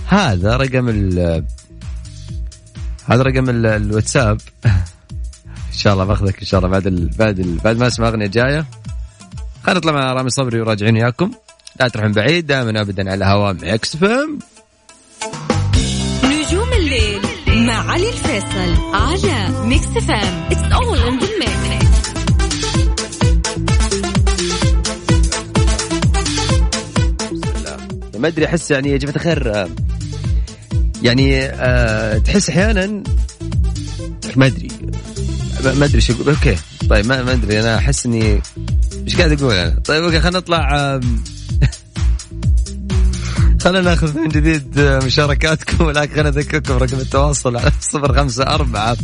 هذا 0.08 0.58
رقم 0.58 0.90
ال 0.90 1.44
هذا 3.06 3.22
رقم 3.24 3.50
ال- 3.50 3.66
الواتساب. 3.66 4.42
إن 5.74 5.80
شاء 5.80 5.94
الله 5.94 6.06
باخذك 6.06 6.40
إن 6.40 6.46
شاء 6.46 6.60
الله 6.60 6.70
بعد 6.72 6.88
ال... 6.88 7.10
بعد 7.10 7.40
ال... 7.40 7.58
بعد 7.58 7.78
ما 7.78 7.88
أسمع 7.88 8.08
أغنية 8.08 8.28
جاية. 8.28 8.66
خلينا 9.64 9.80
نطلع 9.80 9.92
مع 9.92 10.14
رامي 10.14 10.30
صبري 10.30 10.62
وراجعين 10.62 10.96
وياكم. 10.96 11.32
لا 11.80 11.88
تروحون 11.88 12.12
بعيد 12.12 12.48
دائما 12.48 12.82
ابدا 12.82 13.12
على 13.12 13.26
هواء 13.26 13.58
Mix 13.64 13.98
FM 13.98 14.40
مع 17.64 17.92
علي 17.92 18.10
الفيصل 18.10 18.94
على 18.94 19.50
Mix 19.66 19.88
FM 19.88 20.48
it's 20.52 20.72
all 20.74 20.98
in 20.98 21.20
the 21.20 21.28
mix 21.40 22.14
ما 28.18 28.28
أدري 28.28 28.46
أحس 28.46 28.72
يعني 28.72 28.90
يا 28.90 28.98
جماعة 28.98 29.16
الخير 29.16 29.56
آه، 29.56 29.70
يعني 31.02 31.44
آه، 31.46 32.18
تحس 32.18 32.50
أحيانا 32.50 33.04
ما 34.36 34.46
أدري 34.46 34.68
ما 35.64 35.86
أدري 35.86 36.02
شو 36.02 36.14
okay 36.28 36.56
طيب 36.90 37.06
ما 37.06 37.34
أدري 37.34 37.60
أنا 37.60 37.78
أحس 37.78 38.06
إني 38.06 38.42
إيش 39.08 39.18
قاعد 39.18 39.42
أقول 39.42 39.56
أنا؟ 39.56 39.80
طيب 39.86 40.04
okay 40.04 40.20
خلينا 40.20 40.38
نطلع 40.38 41.00
خلينا 43.64 43.82
ناخذ 43.82 44.20
من 44.20 44.28
جديد 44.28 44.80
مشاركاتكم 44.80 45.86
ولكن 45.86 46.14
خلينا 46.14 46.30
أذكركم 46.30 46.74
رقم 46.74 46.98
التواصل 46.98 47.58
على 47.58 47.72
صفر 47.80 48.14
خمسة 48.14 48.44
أربعة 48.44 48.98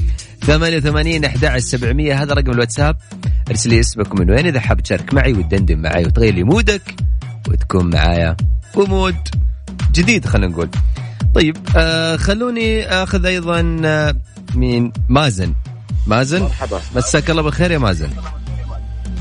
ثمانية 0.45 0.77
وثمانين 0.77 1.25
أحد 1.25 1.45
عشر 1.45 1.59
سبعمية. 1.59 2.23
هذا 2.23 2.33
رقم 2.33 2.51
الواتساب. 2.51 2.97
ارسل 3.49 3.69
لي 3.69 3.79
اسمك 3.79 4.19
من 4.19 4.31
وين 4.31 4.45
إذا 4.45 4.59
حاب 4.59 4.81
تشارك 4.81 5.13
معي 5.13 5.33
وتدندن 5.33 5.77
معي 5.77 6.05
وتغير 6.05 6.33
لي 6.33 6.43
mood 6.43 6.85
ك 6.85 6.95
وتكون 7.49 7.89
معايا 7.89 8.37
و 8.75 8.83
mood 8.83 9.15
جديد 9.91 10.25
خلينا 10.25 10.47
نقول. 10.47 10.69
طيب 11.35 11.57
آه 11.75 12.15
خلوني 12.15 12.85
آخذ 12.85 13.25
أيضا 13.25 13.81
آه 13.85 14.15
مين 14.55 14.91
مازن. 15.09 15.53
مازن؟ 16.07 16.41
مرحبا. 16.41 16.81
مساك 16.95 17.29
الله 17.29 17.41
بالخير 17.41 17.71
يا 17.71 17.77
مازن. 17.77 18.09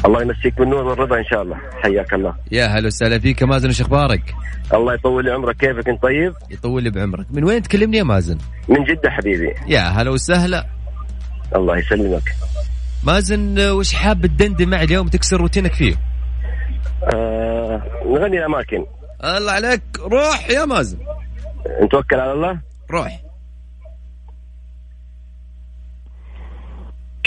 الله 0.07 0.23
يمسيك 0.23 0.59
بالنور 0.59 0.85
والرضا 0.85 1.19
إن 1.19 1.25
شاء 1.25 1.43
الله. 1.43 1.57
حياك 1.83 2.15
الله. 2.15 2.35
يا 2.53 2.67
هلا 2.67 2.87
وسهلا 2.87 3.19
فيك 3.19 3.43
يا 3.43 3.47
مازن 3.47 3.69
وش 3.69 3.81
أخبارك؟ 3.81 4.35
الله 4.75 4.95
يطول 4.95 5.25
لي 5.25 5.31
عمرك. 5.31 5.57
كيفك 5.57 5.89
أنت 5.89 6.03
طيب؟ 6.03 6.35
يطول 6.51 6.83
لي 6.83 6.91
بعمرك. 6.91 7.27
من 7.31 7.45
وين 7.45 7.63
تكلمني 7.63 7.97
يا 7.97 8.03
مازن؟ 8.03 8.39
من 8.69 8.85
جدة 8.85 9.11
حبيبي. 9.11 9.55
يا 9.67 9.81
هلا 9.81 10.11
وسهلا. 10.11 10.67
الله 11.57 11.79
يسلمك. 11.79 12.35
مازن 13.05 13.71
وش 13.71 13.95
حاب 13.95 14.27
تدندن 14.27 14.69
معي 14.69 14.85
اليوم 14.85 15.09
تكسر 15.09 15.37
روتينك 15.37 15.73
فيه؟ 15.73 15.95
آه 17.15 17.83
نغني 18.07 18.39
الأماكن. 18.39 18.87
الله 19.25 19.53
عليك. 19.53 19.83
روح 20.01 20.51
يا 20.51 20.65
مازن. 20.65 20.99
نتوكل 21.83 22.21
على 22.21 22.33
الله؟ 22.33 22.61
روح. 22.91 23.28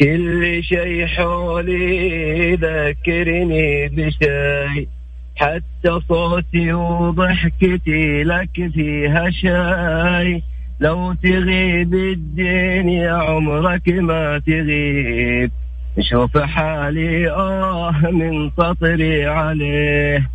كل 0.01 0.63
شيء 0.63 1.07
حولي 1.07 2.55
ذكرني 2.55 3.87
بشيء 3.87 4.87
حتى 5.35 5.99
صوتي 6.09 6.73
وضحكتي 6.73 8.23
لك 8.23 8.71
فيها 8.73 9.29
شاي 9.29 10.43
لو 10.79 11.13
تغيب 11.13 11.93
الدنيا 11.93 13.13
عمرك 13.13 13.87
ما 13.87 14.39
تغيب. 14.39 15.51
شوف 15.99 16.37
حالي 16.37 17.31
آه 17.31 17.91
من 18.11 18.51
سطري 18.57 19.25
عليه. 19.25 20.29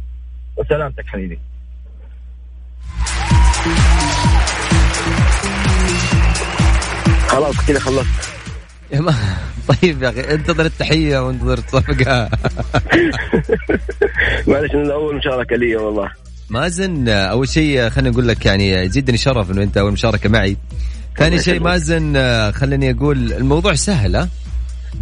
وسلامتك 0.56 1.06
حبيبي. 1.06 1.38
خلاص 7.28 7.66
كذا 7.68 7.78
خلصت. 7.78 8.36
طيب 9.83 10.02
يا 10.02 10.09
أخي 10.09 10.21
انتظر 10.35 10.64
التحية 10.66 11.26
وانتظر 11.26 11.59
الصفقة. 11.59 12.28
معلش 14.47 14.75
من 14.75 14.90
أول 14.90 15.16
مشاركة 15.16 15.57
لي 15.57 15.76
والله. 15.76 16.11
مازن 16.50 17.09
أول 17.09 17.49
شيء 17.49 17.88
خليني 17.88 18.14
أقول 18.14 18.28
لك 18.28 18.47
يعني 18.47 18.71
يزيدني 18.71 19.16
شرف 19.16 19.50
إنه 19.50 19.62
أنت 19.62 19.76
أول 19.76 19.93
مشاركة 19.93 20.28
معي. 20.28 20.57
ثاني 21.19 21.38
شيء 21.38 21.61
مازن 21.61 22.16
خليني 22.52 22.90
أقول 22.90 23.33
الموضوع 23.33 23.75
سهل 23.75 24.16
ها؟ 24.16 24.28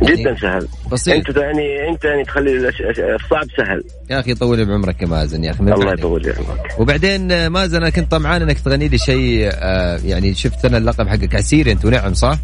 يعني 0.02 0.22
جدا 0.22 0.36
سهل. 0.40 0.68
بسيط. 0.92 1.14
أنت 1.14 1.36
يعني 1.36 1.88
أنت 1.88 2.04
يعني 2.04 2.24
تخلي 2.24 2.68
الصعب 3.14 3.46
سهل. 3.56 3.84
يا 4.10 4.20
أخي 4.20 4.34
طول 4.34 4.64
بعمرك 4.64 5.02
يا 5.02 5.06
مازن 5.06 5.44
يا 5.44 5.50
أخي 5.50 5.60
الله 5.60 5.92
يطول 5.92 6.22
بعمرك 6.22 6.78
وبعدين 6.78 7.46
مازن 7.46 7.76
أنا 7.76 7.90
كنت 7.90 8.10
طمعان 8.10 8.42
إنك 8.42 8.58
تغني 8.60 8.88
لي 8.88 8.98
شيء 8.98 9.50
آه، 9.52 9.98
يعني 10.04 10.34
شفت 10.34 10.64
أنا 10.64 10.78
اللقب 10.78 11.08
حقك 11.08 11.34
عسيري 11.34 11.72
أنت 11.72 11.84
ونعم 11.84 12.14
صح؟ 12.14 12.38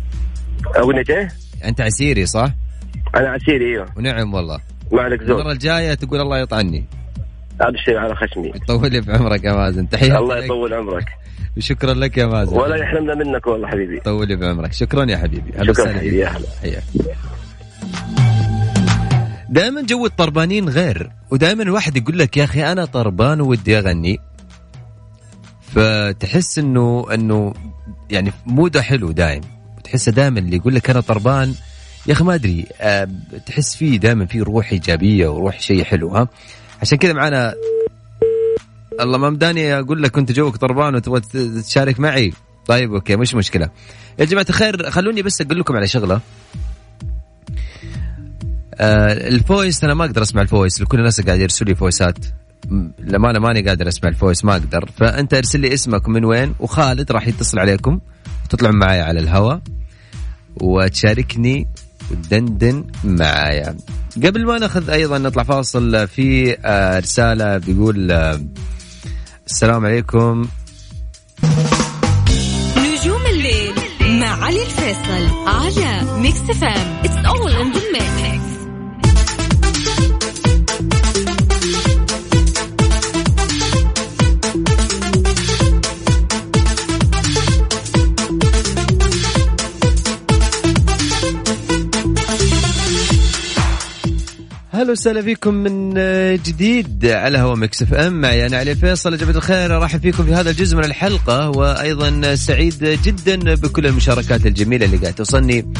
اغنية 0.77 1.05
إيه؟ 1.11 1.29
أنت 1.65 1.81
عسيري 1.81 2.27
صح؟ 2.27 2.53
أنا 3.17 3.29
عسيري 3.29 3.67
إيوه. 3.67 3.87
ونعم 3.97 4.35
والله. 4.35 4.61
ما 4.93 5.03
عليك 5.03 5.23
زود 5.23 5.31
المرة 5.31 5.53
الجاية 5.53 5.95
تقول 5.95 6.21
الله 6.21 6.39
يطعني. 6.39 6.85
ابشر 7.61 7.97
على 7.97 8.15
خشمي. 8.15 8.49
يطول 8.49 8.91
لي 8.91 9.01
بعمرك 9.01 9.45
يا 9.45 9.53
مازن. 9.53 9.89
تحية 9.89 10.19
الله 10.19 10.45
يطول 10.45 10.75
عمرك. 10.75 11.09
وشكرا 11.57 11.95
لك 11.95 12.19
يا 12.19 12.27
مازن. 12.27 12.57
ولا 12.57 12.77
يحرمنا 12.77 13.15
منك 13.15 13.47
والله 13.47 13.69
حبيبي. 13.69 14.01
طول 14.01 14.29
لي 14.29 14.37
بعمرك 14.37 14.73
شكرا 14.73 15.11
يا 15.11 15.17
حبيبي. 15.17 15.53
شكرا 15.67 15.93
حبيبي 15.93 16.19
يا 16.19 16.29
هلا 16.29 16.81
دائما 19.49 19.83
جو 19.83 20.07
الطربانين 20.07 20.69
غير. 20.69 21.11
ودائما 21.31 21.63
الواحد 21.63 21.97
يقول 21.97 22.19
لك 22.19 22.37
يا 22.37 22.45
أخي 22.45 22.73
أنا 22.73 22.85
طربان 22.85 23.41
ودي 23.41 23.79
أغني. 23.79 24.19
فتحس 25.75 26.59
انه 26.59 27.07
إنه 27.15 27.55
يعني 28.11 28.33
موده 28.47 28.83
حلو 28.83 29.11
دائم 29.11 29.41
تحسه 29.91 30.13
دائما 30.13 30.39
اللي 30.39 30.57
يقول 30.57 30.75
لك 30.75 30.91
أنا 30.91 31.01
طربان. 31.01 31.55
يا 32.07 32.13
أخي 32.13 32.25
ما 32.25 32.35
أدري 32.35 32.67
أه 32.81 33.09
تحس 33.47 33.77
فيه 33.77 33.97
دائما 33.97 34.27
فيه 34.27 34.43
روح 34.43 34.73
إيجابية 34.73 35.29
وروح 35.29 35.61
شيء 35.61 35.85
حلو 35.85 36.09
ها؟ 36.09 36.29
عشان 36.83 36.99
كذا 36.99 37.13
معنا 37.13 37.55
الله 39.01 39.19
ما 39.19 39.31
مداني 39.31 39.79
أقول 39.79 40.03
لك 40.03 40.11
كنت 40.11 40.33
جوك 40.33 40.57
طربان 40.57 40.95
وتبغى 40.95 41.21
تشارك 41.63 42.01
معي. 42.01 42.33
طيب 42.67 42.95
okay 42.95 43.17
مش 43.17 43.35
مشكلة. 43.35 43.71
يا 44.19 44.25
جماعة 44.25 44.47
الخير 44.49 44.91
خلوني 44.91 45.23
بس 45.23 45.41
أقول 45.41 45.59
لكم 45.59 45.77
على 45.77 45.87
شغلة. 45.87 46.21
آه 48.75 49.13
ال 49.29 49.38
voice 49.38 49.85
أنا 49.85 49.95
ما 49.95 50.05
أقدر 50.05 50.23
أسمع 50.23 50.43
ال 50.43 50.49
voice 50.49 50.81
لكل 50.81 50.99
الناس 50.99 51.21
قاعد 51.21 51.41
يرسلوا 51.41 51.69
لي 51.69 51.75
voice 51.75 52.06
ات. 52.06 52.19
لما 52.99 53.31
أنا 53.31 53.39
ماني 53.39 53.69
قادر 53.69 53.89
أسمع 53.89 54.09
ال 54.11 54.16
voice 54.16 54.45
ما 54.45 54.53
أقدر. 54.53 54.91
فأنت 54.97 55.35
ارسل 55.35 55.61
لي 55.61 55.75
اسمك 55.75 56.09
من 56.09 56.25
وين؟ 56.25 56.55
وخالد 56.59 57.13
راح 57.13 57.29
يتصل 57.29 57.59
عليكم 57.59 58.01
وتطلعون 58.45 58.79
معايا 58.79 59.03
على 59.03 59.21
الهواء 59.21 59.61
وتشاركني 60.57 61.69
وتدندن 62.11 62.85
معايا. 63.05 63.77
قبل 64.17 64.47
ما 64.47 64.59
نأخذ 64.59 64.91
أيضا 64.91 65.19
نطلع 65.19 65.43
فاصل 65.43 66.09
في 66.09 66.57
آه 66.65 66.99
رسالة 66.99 67.59
بيقول 67.59 68.13
آه 68.13 68.41
السلام 69.47 69.87
عليكم. 69.87 70.49
نجوم 72.77 73.27
الليل 73.31 73.75
مع 74.21 74.45
علي 74.45 74.63
الفيصل 74.63 75.47
على 75.47 76.21
Mix 76.21 76.39
FM 76.39 77.01
it's 77.05 77.27
all 77.27 77.53
in 77.53 77.73
the 77.73 77.81
أهلا 94.81 94.93
وسهلا 94.93 95.23
فيكم 95.23 95.55
من 95.55 95.95
جديد 96.35 97.07
على 97.07 97.39
هوا 97.39 97.55
Mix 97.55 97.83
FM. 97.83 98.21
معي 98.21 98.47
أنا 98.47 98.57
علي 98.57 98.75
فيصل 98.75 99.13
يا 99.13 99.19
جماعة 99.19 99.37
الخير. 99.37 99.77
ارحب 99.77 100.01
فيكم 100.01 100.25
في 100.25 100.35
هذا 100.35 100.51
الجزء 100.51 100.77
من 100.77 100.85
الحلقة 100.85 101.51
وأيضا 101.51 102.35
سعيد 102.35 102.99
جدا 103.05 103.55
بكل 103.55 103.87
المشاركات 103.87 104.47
الجميلة 104.47 104.87
اللي 104.87 104.97
قاعدة 104.97 105.17
توصلني. 105.17 105.73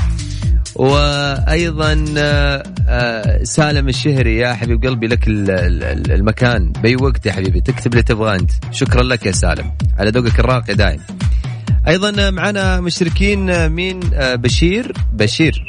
وأيضا 0.75 2.05
آه، 2.19 3.43
سالم 3.43 3.89
الشهري 3.89 4.37
يا 4.37 4.55
حبيب 4.55 4.87
قلبي 4.87 5.07
لك 5.07 5.25
المكان. 5.27 6.73
بأي 6.73 6.97
وقت 6.97 7.27
يا 7.27 7.33
حبيبي؟ 7.33 7.61
تكتب 7.61 7.93
اللي 7.93 8.03
تبغاه 8.03 8.35
أنت. 8.35 8.51
شكرا 8.71 9.03
لك 9.03 9.27
يا 9.27 9.33
سالم. 9.33 9.73
على 9.99 10.11
ذوقك 10.11 10.41
الراقي 10.41 10.75
دايم 10.75 11.01
أيضا 11.89 12.31
معنا 12.31 12.81
مشتركين 12.81 13.69
مين؟ 13.69 14.01
آه، 14.15 14.35
بشير. 14.35 14.93
بشير. 15.13 15.65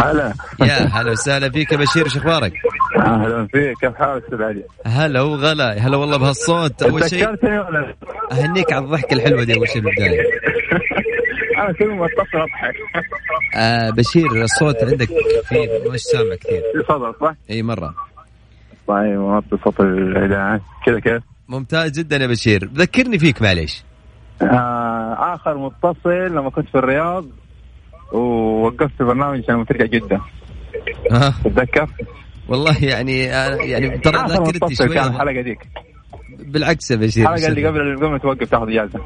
هلا. 0.00 0.32
يا 0.60 0.74
هلا 0.74 1.10
وسهلا 1.10 1.50
فيك 1.50 1.72
يا 1.72 1.76
بشير 1.76 2.04
إيش 2.04 2.16
أخبارك؟ 2.16 2.52
أهلا 3.06 3.46
فيك. 3.46 3.78
كيف 3.80 3.94
حالك 3.94 4.24
أستاذ 4.24 4.42
علي؟ 4.42 4.64
هلا 4.86 5.20
وغلا 5.22 5.72
هلا 5.78 5.96
والله 5.96 6.16
بهالصوت. 6.16 6.82
أول 6.82 7.10
شيء 7.10 7.28
ولا؟ 7.28 7.94
أهنيك 8.32 8.72
على 8.72 8.84
الضحكه 8.84 9.14
الحلوة 9.14 9.44
دي 9.44 9.54
أول 9.54 9.68
شيء 9.68 9.82
بالبداية. 9.82 10.20
أنا 11.58 11.72
كل 11.72 11.88
ما 11.88 12.06
أتصل 12.06 12.38
أضحك. 12.38 12.74
آه 13.56 13.90
بشير 13.90 14.42
الصوت 14.42 14.76
عندك 14.84 15.08
فيه 15.44 15.90
مش 15.92 16.00
سامع 16.00 16.34
كثير. 16.34 16.62
في 16.72 16.92
صدى 16.92 17.12
صح؟ 17.20 17.34
إي 17.50 17.62
مرة. 17.62 17.94
طيب 18.88 19.18
موطي 19.18 19.56
صوت 19.64 19.80
الإذاعة. 19.80 20.60
كذا 20.86 21.00
كيف؟ 21.00 21.22
ممتاز 21.48 21.98
جدا 21.98 22.16
يا 22.16 22.26
بشير. 22.26 22.70
ذكرني 22.74 23.18
فيك 23.18 23.42
معليش. 23.42 23.84
آه 24.42 25.34
آخر 25.34 25.58
متصل 25.58 26.34
لما 26.36 26.50
كنت 26.50 26.68
في 26.68 26.78
الرياض. 26.78 27.24
ووقفت 28.12 29.00
البرنامج 29.00 29.42
عشان 29.42 29.66
ترجع 29.66 29.84
جدة. 29.84 30.20
ها؟ 31.10 31.34
تتذكر؟ 31.44 31.86
والله 32.48 32.84
يعني 32.84 33.22
يعني 33.22 33.98
ترى 33.98 34.26
ذاكرتي 34.28 34.74
شوي 34.74 34.88
كان 34.88 35.06
الحلقة 35.06 35.40
ديك. 35.40 35.58
بالعكس 36.38 36.90
يا 36.90 36.96
بشير 36.96 37.22
الحلقة 37.22 37.48
اللي 37.48 37.66
قبل 37.66 37.96
قبل 37.96 38.10
ما 38.10 38.18
توقف 38.18 38.50
تاخذ 38.50 38.68
إجازة. 38.68 39.00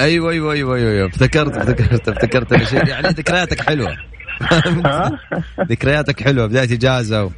أيوه 0.00 0.30
أيوه 0.30 0.52
أيوه 0.52 0.76
أيوه 0.76 1.06
افتكرت 1.06 1.56
افتكرت 1.56 2.08
افتكرت 2.08 2.54
بشير. 2.54 2.88
يعني 2.88 3.08
ذكرياتك 3.08 3.60
حلوة. 3.60 3.96
ذكرياتك 5.60 6.22
حلوة 6.22 6.46
بداية 6.46 6.74
إجازة 6.74 7.24
و... 7.24 7.30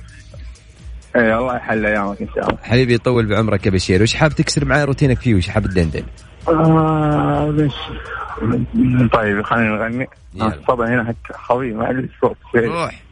اي 1.17 1.35
الله 1.35 1.57
يحل 1.57 1.87
أيامك 1.87 2.21
إن 2.21 2.29
شاء 2.35 2.49
الله. 2.49 2.59
حبيبي 2.63 2.95
يطول 2.95 3.27
بعمرك 3.27 3.67
يا 3.67 3.71
بشير. 3.71 4.03
وش 4.03 4.15
حاب 4.15 4.33
تكسر 4.33 4.65
معي 4.65 4.85
روتينك 4.85 5.21
فيه؟ 5.21 5.35
وش 5.35 5.49
حاب 5.49 5.67
تدندن؟ 5.67 6.03
آه 6.49 7.69
طيب 9.13 9.43
خلينا 9.43 9.77
نغني. 9.77 10.09
الصدى 10.35 10.83
هنا 10.83 11.05
حق 11.05 11.33
خوي 11.33 11.73
ما 11.73 11.91
أدري 11.91 12.09
الصوت 12.15 12.37
روح. 12.55 13.03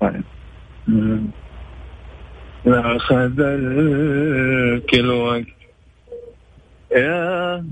طيب. 0.00 0.22
لا 2.64 2.98
خذلك 2.98 4.94
الوقت 4.94 5.46
يا 6.96 7.64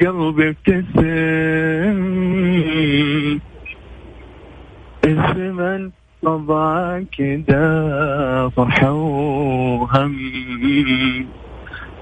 قلبي 0.00 0.48
ابتسم. 0.48 1.98
الزمن 5.04 5.90
طبعك 6.22 7.22
دا 7.48 8.48
فرحة 8.56 8.92
وهم 8.92 10.16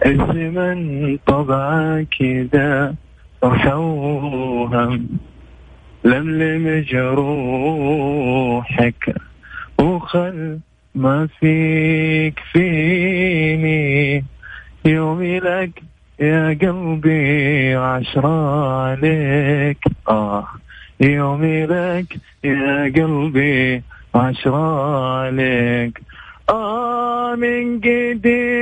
الزمن 0.06 1.18
طبعك 1.26 2.22
دا 2.52 2.94
فرحة 3.44 3.76
وهم 3.76 5.08
لملم 6.04 6.84
جروحك. 6.88 8.34
وخل 9.78 10.58
ما 10.94 11.28
فيك 11.40 12.40
فيني. 12.52 14.24
يومي 14.84 15.38
لك 15.40 15.82
يا 16.20 16.58
قلبي 16.62 17.74
عشرة 17.74 18.80
عليك. 18.82 19.78
آه 20.08 20.48
يومي 21.00 21.66
لك 21.66 22.16
يا 22.44 22.92
قلبي 22.96 23.82
عشرة 24.14 25.30
لك 25.30 26.02
آه 26.50 27.34
من 27.34 27.78
قديم 27.78 28.53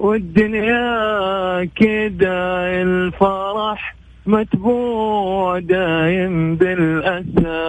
والدنيا 0.00 1.64
كده 1.64 2.36
الفرح 2.82 3.96
متبوع 4.26 5.58
دايم 5.58 6.56
بالأسى. 6.56 7.60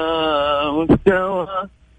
واستوى 0.70 1.48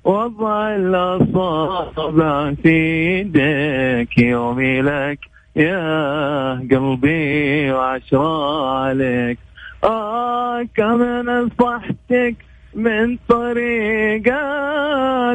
وضع 0.05 0.77
الأصابع 0.77 2.55
في 2.63 2.77
يدك 3.21 4.19
يومي 4.19 4.83
لك 4.83 5.19
يا 5.57 6.53
قلبي 6.71 7.73
وعشرة 7.73 8.71
عليك. 8.77 9.39
آه 9.85 10.63
كم 10.77 11.03
نصحتك 11.31 12.37
من 12.75 13.19
طريق 13.29 14.35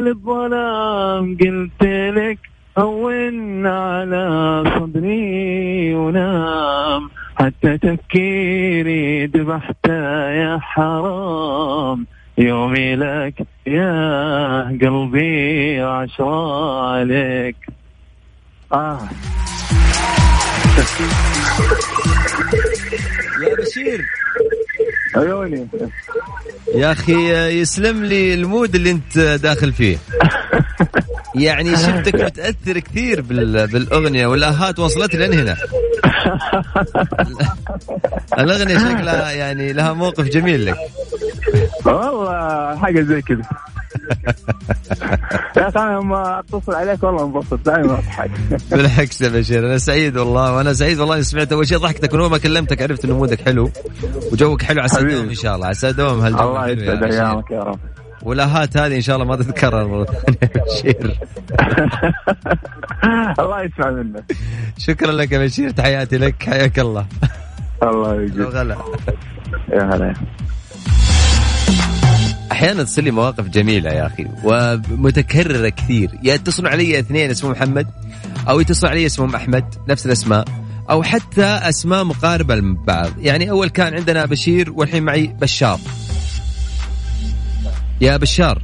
الظلام 0.06 1.36
قلت 1.40 1.82
لك 2.16 2.38
هون 2.78 3.66
على 3.66 4.64
صدري 4.78 5.94
ونام. 5.94 7.10
حتى 7.36 7.78
تفكيري 7.78 9.26
ذبحته 9.26 10.30
يا 10.30 10.58
حرام. 10.62 12.06
يومي 12.38 12.96
لك 12.96 13.34
يا 13.66 14.62
قلبي 14.62 15.80
عشرة 15.80 16.88
عليك. 16.90 17.56
آه. 18.72 18.98
يا 23.42 23.54
بشير. 23.58 24.04
عيوني. 25.16 25.68
يا 26.74 26.92
أخي 26.92 27.48
يسلم 27.60 28.04
لي 28.04 28.34
المود 28.34 28.74
اللي 28.74 28.90
أنت 28.90 29.18
داخل 29.18 29.72
فيه. 29.72 29.98
يعني 31.34 31.76
شفتك 31.86 32.14
متاثر 32.14 32.78
كثير 32.78 33.20
بالأغنية 33.20 34.26
والاهات 34.26 34.78
وصلت 34.78 35.14
لين 35.16 35.32
هنا؟ 35.32 35.56
الأغنية 38.38 38.78
شكلها 38.78 39.30
يعني 39.30 39.72
لها 39.72 39.92
موقف 39.92 40.24
جميل 40.24 40.66
لك. 40.66 40.76
والله 41.84 42.76
حاجة 42.78 43.00
زي 43.02 43.22
كذا. 43.22 43.42
يا 45.56 45.68
أخي 45.68 45.78
أنا 45.78 45.98
لما 45.98 46.38
أتصل 46.40 46.74
عليك 46.74 47.02
والله 47.02 47.24
انبسط 47.24 47.58
دائما 47.66 47.92
اضحك 47.92 48.30
بالعكس 48.70 49.20
يا 49.20 49.28
بشير 49.28 49.66
أنا 49.66 49.78
سعيد 49.78 50.16
والله 50.16 50.56
وأنا 50.56 50.72
سعيد 50.72 50.98
والله 50.98 51.14
إني 51.14 51.22
سمعت 51.22 51.52
أول 51.52 51.68
شيء 51.68 51.78
ضحكتك 51.78 52.14
من 52.14 52.26
ما 52.26 52.38
كلمتك 52.38 52.82
عرفت 52.82 53.04
إنه 53.04 53.16
مودك 53.18 53.40
حلو 53.40 53.70
وجوك 54.32 54.62
حلو 54.62 54.82
عسى 54.82 55.02
دوم 55.02 55.28
إن 55.28 55.34
شاء 55.34 55.56
الله 55.56 55.66
عسى 55.66 55.92
دوم 55.92 56.20
هالجو 56.20 56.40
الله 56.48 56.68
يسعد 56.68 57.02
ايامك 57.02 57.50
يا 57.50 57.60
رب. 57.60 57.78
والاهات 58.22 58.76
هذه 58.76 58.96
إن 58.96 59.00
شاء 59.00 59.16
الله 59.16 59.26
ما 59.26 59.36
تتكرر 59.36 59.86
مرة 59.86 60.04
ثانية. 60.04 60.52
بشير. 60.66 61.18
الله 63.40 63.62
يسمع 63.62 63.90
منك. 63.90 64.24
شكرا 64.78 65.12
لك 65.12 65.32
يا 65.32 65.38
بشير. 65.38 65.70
تحياتي 65.70 66.18
لك. 66.18 66.42
حياك 66.42 66.78
الله. 66.78 67.06
الله 67.82 68.22
يجزيك. 68.22 68.54
يا 69.72 69.94
هلا. 69.94 70.14
أحيانا 72.52 72.82
تصير 72.82 73.04
لي 73.04 73.10
مواقف 73.10 73.48
جميلة 73.48 73.90
يا 73.90 74.06
أخي 74.06 74.26
ومتكررة 74.44 75.68
كثير. 75.68 76.10
يا 76.22 76.34
يتصلوا 76.34 76.70
علي 76.70 76.98
اثنين 76.98 77.30
اسمهم 77.30 77.52
محمد 77.52 77.86
أو 78.48 78.60
يتصل 78.60 78.86
علي 78.86 79.06
اسمهم 79.06 79.34
أحمد 79.34 79.74
نفس 79.88 80.06
الأسماء 80.06 80.44
أو 80.90 81.02
حتى 81.02 81.44
أسماء 81.44 82.04
مقاربة 82.04 82.54
من 82.54 82.74
بعض 82.74 83.10
يعني 83.18 83.50
أول 83.50 83.68
كان 83.68 83.94
عندنا 83.94 84.24
بشير 84.24 84.72
والحين 84.72 85.02
معي 85.02 85.26
بشار. 85.26 85.78
يا 88.00 88.16
بشار. 88.16 88.62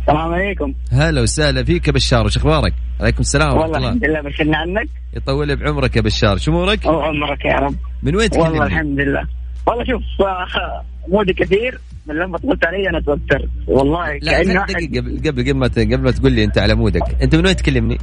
السلام 0.00 0.34
عليكم. 0.34 0.74
هلا 0.92 1.22
وسهلا 1.22 1.64
فيك 1.64 1.88
يا 1.88 1.92
بشار 1.92 2.26
وش 2.26 2.36
أخبارك؟ 2.36 2.74
عليكم 3.00 3.20
السلام 3.20 3.48
ورحمة 3.48 3.64
الله. 3.64 3.74
والله 3.74 3.88
الحمد 3.88 4.04
لله 4.04 4.20
بشرنا 4.20 4.56
عنك؟ 4.58 4.88
يطول 5.16 5.56
بعمرك 5.56 5.96
يا 5.96 6.02
بشار. 6.02 6.38
شو 6.38 6.50
أمورك؟ 6.50 6.86
عمرك 6.86 7.44
يا 7.44 7.54
رب. 7.54 7.74
من 8.02 8.16
وين 8.16 8.30
تكلمني؟ 8.30 8.50
والله 8.50 8.66
الحمد 8.66 9.00
لله. 9.00 9.26
والله 9.66 9.84
شوف 9.84 10.02
مودي 11.08 11.32
كثير. 11.32 11.78
من 12.06 12.14
لما 12.14 12.38
قلت 12.38 12.66
علي 12.66 12.88
أنا 12.88 13.00
توترت. 13.00 13.48
والله 13.66 14.18
لا 14.22 14.42
كأنه 14.42 14.60
واحد 14.60 14.74
قبل 14.74 15.18
قبل 15.18 15.42
قبل 15.42 15.54
ما 15.54 15.66
قبل 15.66 16.02
ما 16.02 16.10
تقول 16.10 16.32
لي 16.32 16.44
أنت 16.44 16.58
على 16.58 16.74
مودك. 16.74 17.22
أنت 17.22 17.34
من 17.34 17.46
وين 17.46 17.56
تكلمني؟ 17.56 17.98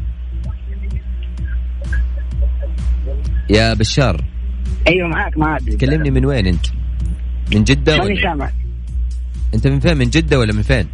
يا 3.49 3.73
بشار. 3.73 4.23
أيوه 4.87 5.07
معاك 5.07 5.37
معاك. 5.37 5.61
تكلمني 5.61 6.11
من 6.11 6.25
وين 6.25 6.47
أنت؟ 6.47 6.65
من 7.55 7.63
جدة 7.63 7.93
ولا؟ 7.93 8.21
شامع 8.21 8.49
أنت 9.53 9.67
من 9.67 9.79
فين؟ 9.79 9.97
من 9.97 10.09
جدة 10.09 10.39
ولا 10.39 10.53
من 10.53 10.61
فين؟ 10.61 10.87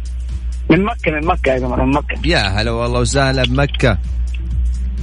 من 0.70 0.84
مكة 0.84 1.10
من 1.12 1.26
مكة 1.26 1.52
يا 1.52 1.60
من 1.60 1.90
مكة. 1.90 2.18
يا 2.24 2.38
هلا 2.38 2.70
والله 2.70 3.00
وسهلا 3.00 3.44
بمكة. 3.44 3.98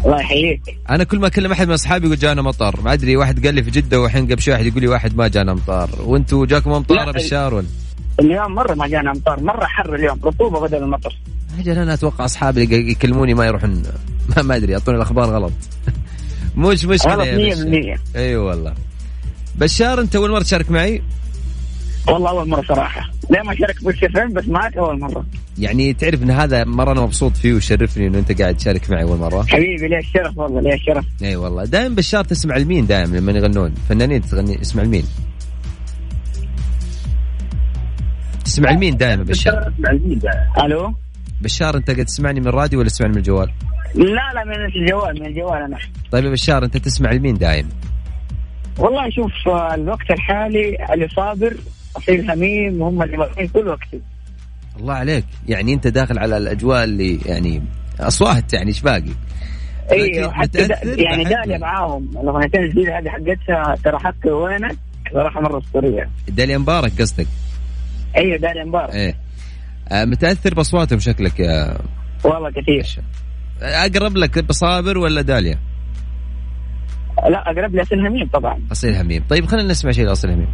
الله 0.06 0.20
يحييك. 0.20 0.62
أنا 0.90 1.04
كل 1.04 1.20
ما 1.20 1.28
أكلم 1.28 1.52
أحد 1.52 1.68
من 1.68 1.74
أصحابي 1.74 2.06
يقول 2.06 2.18
جانا 2.18 2.42
مطر. 2.42 2.82
ما 2.82 2.94
أدري 2.94 3.18
واحد 3.18 3.46
قال 3.46 3.56
لي 3.56 3.64
في 3.64 3.72
جدة 3.72 4.02
والحين 4.02 4.26
قبل 4.26 4.42
شوي 4.42 4.54
واحد 4.54 4.66
يقول 4.66 4.82
لي 4.82 4.88
واحد 4.88 5.16
ما 5.16 5.28
جانا 5.28 5.54
مطر. 5.54 5.90
وأنتم 6.02 6.46
جاكم 6.46 6.72
امطار 6.72 7.12
بشار 7.12 7.54
ولا؟ 7.54 7.68
اليوم 8.20 8.52
مرة 8.52 8.74
ما 8.74 8.88
جانا 8.88 9.12
امطار 9.12 9.40
مرة 9.44 9.66
حر 9.66 9.96
اليوم 9.96 10.20
رطوبة 10.24 10.60
بدل 10.60 10.78
المطر. 10.78 11.16
أجل 11.60 11.78
أنا 11.78 11.94
أتوقع 11.94 12.26
أصحابي 12.26 12.64
اللي 12.64 12.92
يكلموني 12.92 13.34
ما 13.34 13.46
يروحون. 13.46 13.84
ما, 14.38 14.42
ما 14.48 14.56
أدري 14.56 14.72
يعطوني 14.72 14.98
الأخبار 14.98 15.26
غلط. 15.30 15.54
مش 16.56 16.86
مشكلة 16.86 17.26
يا 17.26 17.56
100% 17.56 17.60
أي 17.60 17.98
أيوة 18.16 18.46
والله. 18.46 18.74
بشار 19.56 20.02
أنت 20.02 20.16
أول 20.16 20.32
مرة 20.32 20.44
تشارك 20.44 20.72
معي؟ 20.72 21.02
والله 22.08 22.30
أول 22.30 22.50
مرة 22.50 22.62
صراحة. 22.62 23.10
لا 23.30 23.44
ما 23.44 23.56
شارك 23.56 23.84
بالشفن 23.84 24.34
بس 24.34 24.48
معك 24.48 24.78
أول 24.78 25.00
مرة. 25.00 25.26
يعني 25.58 25.94
تعرف 25.94 26.24
إن 26.24 26.32
هذا 26.32 26.64
مرة 26.64 26.92
أنا 26.92 27.02
مبسوط 27.02 27.38
فيه 27.38 27.54
ويشرفني 27.54 28.08
إنه 28.08 28.18
أنت 28.18 28.42
قاعد 28.42 28.56
تشارك 28.56 28.90
معي 28.90 29.04
أول 29.04 29.18
مرة. 29.18 29.44
حبيبي 29.44 29.88
ليه 29.88 29.98
الشرف؟ 29.98 30.38
والله 30.38 30.62
ليه 30.62 30.74
الشرف؟ 30.74 31.06
إي 31.24 31.36
والله. 31.36 31.66
دائما 31.66 31.96
بشار 31.96 32.24
تسمع 32.24 32.58
لمين 32.58 32.88
دائما 32.88 33.18
لما 33.18 33.32
يغنون. 33.32 33.74
فنانين 33.90 34.22
تغني 34.22 34.62
اسمع 34.62 34.84
لمين 34.84 35.04
تسمع 38.46 38.72
لمين 38.72 38.98
دائما 38.98 39.24
بشار. 39.24 39.74
ألو؟ 40.66 40.94
بشار 41.42 41.78
أنت 41.78 41.92
قاعد 41.92 42.06
تسمعني 42.06 42.40
من 42.40 42.48
الراديو 42.48 42.80
ولا 42.80 42.90
تسمعني 42.90 43.14
من 43.14 43.18
الجوال؟ 43.18 43.52
لا 43.96 44.34
لا 44.36 44.44
من 44.46 44.66
الجوال 44.66 45.20
من 45.20 45.26
الجوال 45.26 45.62
أنا. 45.62 45.78
طيب 46.12 46.26
يا 46.26 46.30
بشار 46.30 46.64
أنت 46.64 46.78
تسمع 46.78 47.12
لمين 47.12 47.38
دائما. 47.38 47.70
والله 48.78 49.10
شوف 49.10 49.32
الوقت 49.74 50.12
الحالي 50.12 50.78
علي 50.80 51.08
صابر 51.08 51.58
اصيل 51.98 52.32
هميم 52.32 52.84
هم 52.84 53.04
اللي 53.04 53.18
واقفين 53.18 53.48
كل 53.48 53.68
وقتي 53.68 54.02
الله 54.80 54.94
عليك. 54.94 55.26
يعني 55.48 55.74
أنت 55.74 55.88
داخل 55.88 56.20
على 56.20 56.38
الأجواء 56.38 56.84
اللي 56.84 57.20
يعني 57.26 57.64
أصوات 58.00 58.54
يعني 58.54 58.68
إيش 58.68 58.82
باقي؟ 58.82 59.12
أيوه 59.92 60.34
حتى 60.34 60.68
دا 60.68 60.76
يعني 60.84 61.24
داليا 61.24 61.58
معاهم. 61.58 62.10
الاغنيتين 62.22 62.64
الجديده 62.64 63.00
هذه 63.00 63.10
حقتها 63.10 63.76
ترى 63.84 64.00
حتى 64.00 64.32
وينك؟ 64.32 64.78
صراحة 65.14 65.42
مره 65.42 65.58
اسطوريه 65.58 66.10
داليا 66.28 66.58
مبارك 66.58 67.02
قصدك؟ 67.02 67.28
أيوه 68.18 68.38
داليا 68.38 68.64
مبارك. 68.66 68.94
إيه. 68.94 69.16
آه 69.92 70.06
متأثر 70.06 70.54
بأصواتهم 70.54 71.00
شكلك 71.00 71.40
يا 71.40 71.78
والله 72.24 72.52
كثير. 72.52 73.04
أقرب 73.62 74.18
لك 74.18 74.44
بصابر 74.44 74.98
ولا 74.98 75.22
داليا؟ 75.22 75.60
لا 77.30 77.52
أقرب 77.52 77.76
لي 77.76 77.82
أصيل 77.82 78.08
هميم 78.08 78.30
طبعا. 78.34 78.60
أصيل 78.72 78.96
هميم 78.96 79.24
طيب 79.30 79.46
خلينا 79.46 79.68
نسمع 79.68 79.92
شيء 79.92 80.06
لأصيل 80.06 80.32
هميم 80.32 80.48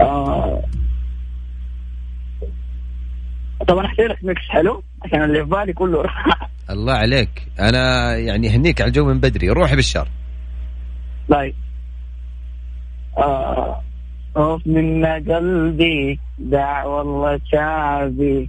آه. 0.00 0.62
طبعا 3.68 3.86
أحكي 3.86 4.02
لك 4.02 4.24
ميكس 4.24 4.40
حلو 4.48 4.82
عشان 5.04 5.22
اللي 5.22 5.38
في 5.44 5.50
بالي 5.50 5.72
كله 5.72 6.02
الله 6.70 6.92
عليك. 6.92 7.48
أنا 7.60 8.16
يعني 8.16 8.48
هنيك 8.50 8.80
على 8.80 8.88
الجو 8.88 9.04
من 9.04 9.20
بدري. 9.20 9.48
روحي 9.50 9.76
بالشر 9.76 10.08
طيب. 11.30 11.54
آه 13.18 13.82
خوف 14.34 14.66
من 14.66 15.06
قلبي 15.06 16.18
دع 16.38 16.84
والله 16.84 17.40
شعبي. 17.52 18.48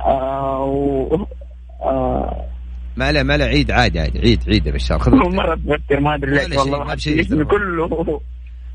آه 0.00 1.26
آه. 1.82 2.46
ما 2.96 3.12
لا 3.12 3.22
ما 3.22 3.36
لا 3.36 3.44
عيد 3.44 3.70
عادي 3.70 4.00
عادي. 4.00 4.18
عيد 4.18 4.42
عيد 4.48 4.66
يا 4.66 4.72
بشار. 4.72 4.98
خذ 4.98 5.12
مرة 5.12 5.52
اتذكر 5.54 6.00
ما 6.00 6.14
أدري 6.14 6.30
ليش 6.48 6.56
والله. 6.56 6.84
ما 6.84 6.96
شيء 6.96 7.44
كله. 7.44 8.20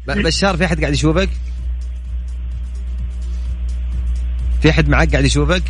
بشار 0.08 0.58
في 0.58 0.66
أحد 0.66 0.80
قاعد 0.82 0.94
يشوفك؟ 0.94 1.30
في 4.62 4.70
أحد 4.70 4.90
معك 4.90 5.12
قاعد 5.12 5.26
يشوفك؟ 5.26 5.64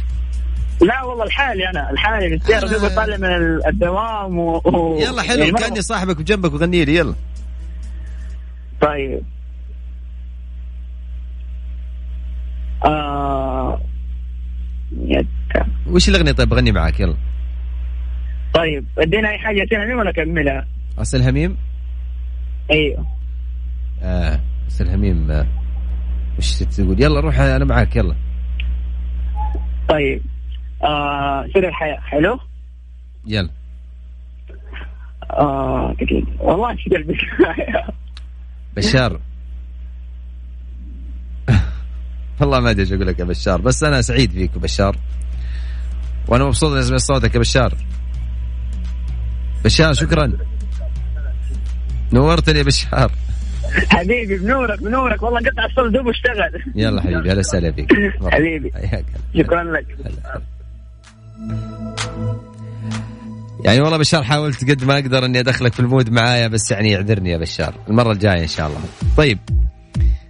لا 0.82 1.04
والله 1.04 1.24
الحالي 1.24 1.70
أنا 1.70 1.92
الحالي 1.92 2.30
في 2.30 2.36
السيارة 2.36 2.68
دوب 2.68 2.90
طالع 2.90 3.18
من 3.18 3.60
الدوام 3.68 4.40
و... 4.40 4.62
يلا 5.02 5.22
حلو 5.22 5.40
يعني 5.44 5.52
كأني 5.52 5.82
صاحبك 5.82 6.20
وجنبك 6.20 6.54
وغني 6.54 6.86
لي 6.86 6.96
يلا. 6.96 7.14
طيب. 8.82 9.22
آه... 12.86 13.82
وش 15.88 16.10
الأغنية؟ 16.10 16.32
طيب 16.32 16.50
بغني 16.50 16.72
معاك 16.72 17.00
يلا. 17.00 17.16
طيب 18.54 18.86
ادينا 18.98 19.30
أي 19.30 19.38
حاجة 19.38 19.68
هميم 19.74 20.00
ولا 20.00 20.10
أكملها؟ 20.10 20.68
اصل 20.98 21.22
هميم؟ 21.22 21.58
أيوه. 22.72 23.06
آه 24.02 24.40
سلهميم 24.68 25.32
آه، 25.32 25.48
وش 26.38 26.64
تقول؟ 26.64 27.02
يلا 27.02 27.20
روح 27.20 27.40
أنا 27.40 27.66
معاك 27.66 27.96
يلا. 27.96 28.16
طيب. 29.92 30.22
آه 30.84 31.48
سر 31.54 31.68
الحياة. 31.68 32.00
حلو؟ 32.00 32.40
يلا. 33.28 33.50
آه 35.32 35.94
دقيقة. 35.94 36.28
والله 36.40 36.72
إيش 36.72 36.88
قلبك؟ 36.88 37.18
بشار. 38.76 39.20
والله 42.40 42.60
ما 42.60 42.70
أدري 42.70 42.82
إيش 42.82 42.94
أقول 42.94 43.08
لك 43.08 43.20
يا 43.20 43.26
بشار 43.26 43.62
بس 43.62 43.84
أنا 43.84 44.02
سعيد 44.02 44.32
فيك 44.32 44.58
بشار. 44.58 44.96
وأنا 46.28 46.46
مبسوط 46.46 46.72
إني 46.72 46.80
اسمع 46.80 46.98
صوتك 46.98 47.36
يا 47.36 47.40
بشار. 47.40 47.78
بشار 49.64 49.94
شكرا. 49.94 50.38
نورتني 52.14 52.58
يا 52.58 52.64
بشار. 52.64 53.12
حبيبي 53.90 54.38
بنورك 54.38 54.84
بنورك. 54.84 55.24
والله 55.24 55.40
قطع 55.40 55.66
الصوت 55.66 55.92
دوب 55.92 56.08
اشتغل 56.08 56.64
يلا 56.76 57.02
حبيبي 57.02 57.32
هلا 57.32 57.40
وسهلا 57.40 57.72
فيك. 57.72 57.94
حبيبي. 58.34 58.72
شكرا 59.38 59.64
لك. 59.64 59.86
يعني 63.66 63.82
والله 63.82 63.98
بشار 63.98 64.24
حاولت 64.24 64.72
قد 64.72 64.84
ما 64.84 64.94
أقدر 64.94 65.26
إني 65.26 65.40
أدخلك 65.40 65.74
في 65.74 65.80
المود 65.80 66.10
معايا 66.10 66.48
بس 66.48 66.72
يعني 66.72 66.96
اعذرني 66.96 67.30
يا 67.30 67.38
بشار. 67.38 67.74
المرة 67.90 68.12
الجاية 68.12 68.42
إن 68.42 68.48
شاء 68.48 68.68
الله. 68.68 68.80
طيب 69.18 69.38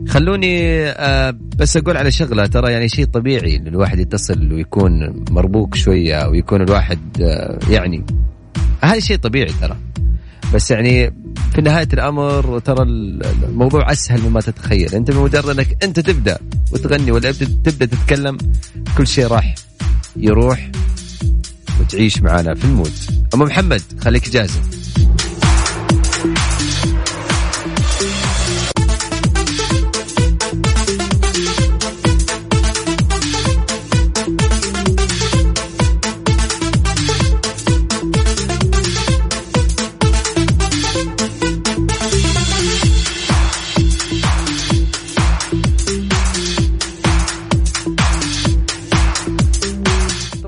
خلوني 0.07 0.83
آه 0.89 1.33
بس 1.57 1.77
أقول 1.77 1.97
على 1.97 2.11
شغلة. 2.11 2.45
ترى 2.45 2.71
يعني 2.71 2.89
شيء 2.89 3.05
طبيعي 3.05 3.55
إن 3.55 3.67
الواحد 3.67 3.99
يتصل 3.99 4.53
ويكون 4.53 5.23
مربوك 5.31 5.75
شوية 5.75 6.27
ويكون 6.27 6.61
الواحد 6.61 6.99
آه 7.21 7.59
يعني 7.69 8.05
هذا 8.81 8.99
شيء 8.99 9.17
طبيعي 9.17 9.51
ترى. 9.61 9.77
بس 10.53 10.71
يعني 10.71 11.13
في 11.55 11.61
نهاية 11.61 11.87
الأمر 11.93 12.59
ترى 12.59 12.83
الموضوع 12.83 13.91
أسهل 13.91 14.21
مما 14.21 14.41
تتخيل. 14.41 14.95
أنت 14.95 15.11
بمجرد 15.11 15.49
أنك 15.49 15.83
أنت 15.83 15.99
تبدأ 15.99 16.37
وتغني 16.71 17.11
ولا 17.11 17.31
تبدأ 17.31 17.85
تتكلم 17.85 18.37
كل 18.97 19.07
شيء 19.07 19.27
راح 19.27 19.55
يروح 20.17 20.71
وتعيش 21.79 22.21
معنا 22.21 22.55
في 22.55 22.65
المود. 22.65 22.91
ام 23.33 23.41
محمد 23.41 23.81
خليك 24.01 24.29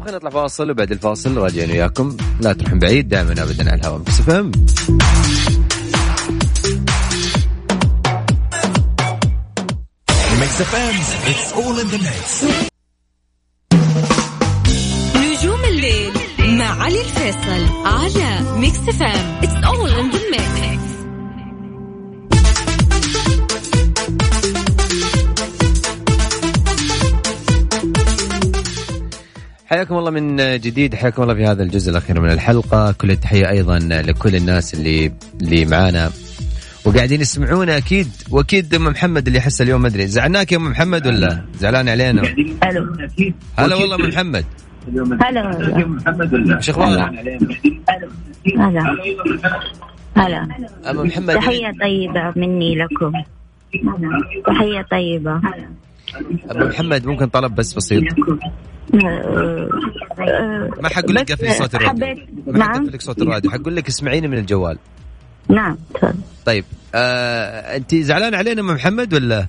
جاهزه 0.04 0.30
فاصل 0.30 0.72
وبعد 0.72 0.92
الفاصل 0.92 1.38
راجعين 1.38 1.72
وياكم. 1.72 2.18
لا 2.42 2.54
تروحون 2.54 2.80
بعيد 2.80 3.10
دائما 3.10 3.32
ابدا 3.32 3.72
على 3.72 3.82
هوا 3.82 4.00
Mix 4.00 4.22
FM 4.22 4.52
نجوم 15.16 15.64
الليل 15.66 16.14
مع 16.40 16.84
علي 16.84 17.02
الفيصل 17.02 17.86
على 17.86 18.60
Mix 18.60 18.78
FM 18.78 19.40
it's 19.44 19.64
all 19.66 19.90
in 19.90 20.12
the 20.12 20.20
mix 20.32 20.83
حياكم 29.66 29.98
الله 29.98 30.12
من 30.12 30.38
جديد 30.38 30.96
حياكم 30.96 31.24
الله 31.24 31.34
في 31.34 31.46
هذا 31.46 31.64
الجزء 31.64 31.92
الأخير 31.92 32.22
من 32.22 32.32
الحلقة. 32.32 32.92
كل 32.92 33.12
التحية 33.12 33.50
أيضا 33.50 33.80
لكل 33.80 34.36
الناس 34.36 34.74
اللي 34.74 35.14
اللي 35.42 35.66
معانا. 35.66 36.12
وقاعدين 36.86 37.22
يسمعونا 37.22 37.78
أكيد 37.78 38.08
وأكيد 38.32 38.76
أم 38.76 38.84
محمد 38.84 39.28
اللي 39.28 39.42
حس 39.42 39.62
اليوم 39.62 39.82
ما 39.82 39.88
أدري. 39.88 40.08
زعلناك 40.08 40.52
يا 40.52 40.58
أم 40.58 40.72
محمد 40.72 41.08
ولا؟ 41.08 41.42
زعلان 41.60 41.90
علينا؟ 41.90 42.22
ألو. 42.64 42.96
هلا 43.60 43.76
والله 43.76 43.96
أم 43.96 44.02
محمد. 44.02 44.46
هلا. 45.22 45.44
محمد 45.86 46.34
ولا؟ 46.34 46.58
إيش 46.58 46.70
أخبارك؟ 46.70 47.12
هلا. 48.58 48.98
هلا. 50.18 50.48
أم 50.90 50.98
محمد. 51.08 51.36
تحية 51.36 51.72
طيبة 51.82 52.34
مني 52.36 52.76
لكم. 52.76 53.12
تحية 54.48 54.82
طيبة. 54.92 55.42
ابو 56.50 56.66
محمد 56.66 57.06
ممكن 57.06 57.26
طلب 57.26 57.56
بس 57.56 57.74
بسيط. 57.74 58.04
ما 60.82 60.90
حقول 60.90 61.16
لك 61.16 61.32
قفلي 61.32 61.54
صوت 61.54 61.76
الراديو. 61.76 62.16
ما 62.48 62.64
حقول 62.64 62.88
لك 62.88 63.02
صوت 63.02 63.22
الراديو. 63.22 63.52
حقول 63.52 63.76
لك 63.76 63.88
اسمعيني 63.88 64.28
من 64.28 64.38
الجوال. 64.38 64.78
نعم 65.50 65.78
طيب 66.46 66.66
آه، 66.96 67.76
انت 67.76 67.96
زعلان 67.96 68.36
علينا 68.36 68.62
أم 68.62 68.68
محمد 68.68 69.14
ولا؟ 69.14 69.48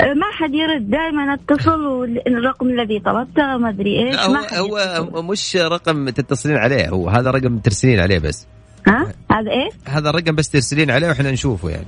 ما 0.00 0.26
حد 0.32 0.54
يرد 0.54 0.90
دائما 0.90 1.34
اتصل 1.34 1.80
والرقم 1.86 2.68
الذي 2.68 3.00
طلبته 3.00 3.56
ما 3.56 3.68
أدري 3.68 4.06
إيش 4.06 4.16
هو 4.54 4.76
هو 4.76 5.22
مش 5.22 5.56
رقم 5.56 6.10
تتصلين 6.10 6.56
عليه 6.56 6.88
هو 6.88 7.08
هذا 7.08 7.30
رقم 7.30 7.58
ترسلين 7.58 8.00
عليه 8.00 8.18
بس. 8.18 8.46
ها؟ 8.86 9.12
هذا 9.30 9.50
إيه؟ 9.50 9.68
هذا 9.84 10.10
الرقم 10.10 10.34
بس 10.34 10.50
ترسلين 10.50 10.90
عليه 10.90 11.08
وإحنا 11.08 11.30
نشوفه 11.30 11.70
يعني. 11.70 11.86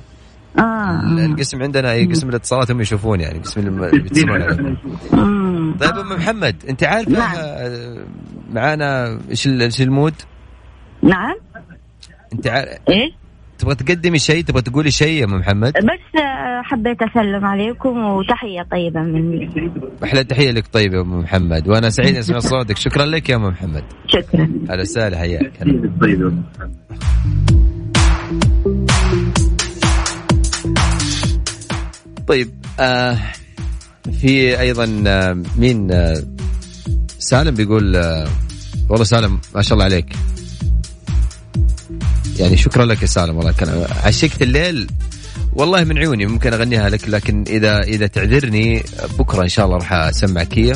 آه. 0.59 1.01
القسم 1.27 1.63
عندنا 1.63 1.93
قسم 2.11 2.29
الاتصالات 2.29 2.71
هم 2.71 2.81
يشوفون 2.81 3.21
يعني 3.21 3.39
قسم 3.39 3.61
اللي 3.61 4.03
بيتصلون 4.03 4.43
عليه. 4.43 4.77
طيب 5.81 5.99
أم 5.99 6.13
محمد 6.13 6.57
أنت 6.69 6.85
عارفه 6.85 7.11
نعم. 7.13 7.37
معانا 8.53 9.19
إيش 9.31 9.47
إيش 9.47 9.83
المود؟ 9.83 10.15
نعم. 11.03 11.37
أنت 12.33 12.47
عارف 12.47 12.69
إيه؟ 12.89 13.21
تبغى 13.59 13.75
تقدمي 13.75 14.19
شيء؟ 14.19 14.45
تبغى 14.45 14.63
تقولي 14.63 14.91
شيء 14.91 15.21
يا 15.21 15.25
أم 15.25 15.35
محمد؟ 15.35 15.73
بس 15.73 16.23
حبيت 16.63 17.03
أسلم 17.03 17.45
عليكم 17.45 18.05
وتحية 18.05 18.63
طيبة 18.71 19.01
مني. 19.01 19.71
أحلى 20.05 20.25
تحية 20.25 20.51
لك 20.51 20.67
طيبة 20.73 20.97
يا 20.97 21.03
أم 21.03 21.19
محمد 21.19 21.69
وأنا 21.69 21.91
سعيد 21.91 22.17
أسمع 22.17 22.39
صوتك. 22.39 22.77
شكرا 22.77 23.07
لك 23.07 23.29
يا 23.29 23.37
أم 23.37 23.45
محمد. 23.45 23.85
شكرا. 24.07 24.51
هلا 24.71 24.81
وسهلا 24.81 25.19
حياك 25.19 25.53
طيب 32.27 32.51
آه 32.81 33.19
في 34.21 34.61
أيضا 34.61 35.05
آه 35.07 35.43
مين 35.57 35.93
آه 35.93 36.23
سالم 37.19 37.55
بيقول 37.55 37.97
آه 37.97 38.29
والله 38.89 39.05
سالم 39.05 39.41
ما 39.55 39.63
شاء 39.63 39.73
الله 39.73 39.85
عليك. 39.85 40.17
يعني 42.39 42.57
شكرا 42.57 42.85
لك 42.85 43.03
يا 43.03 43.07
سالم 43.07 43.37
والله 43.37 43.53
كان 43.53 43.87
عشقت 44.05 44.43
الليل. 44.43 44.87
والله 45.53 45.85
من 45.85 45.99
عيوني 45.99 46.27
ممكن 46.27 46.53
أغنيها 46.53 46.89
لك 46.89 47.09
لكن 47.09 47.45
إذا 47.49 47.79
إذا 47.79 48.07
تعذرني 48.07 48.83
بكرة 49.19 49.43
إن 49.43 49.49
شاء 49.49 49.67
الله 49.67 49.77
راح 49.77 49.93
أسمعك 49.93 50.59
هي. 50.59 50.73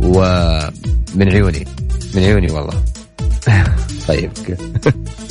ومن 0.00 1.32
عيوني 1.32 1.66
من 2.14 2.22
عيوني 2.22 2.52
والله. 2.52 2.84
طيب 4.08 4.30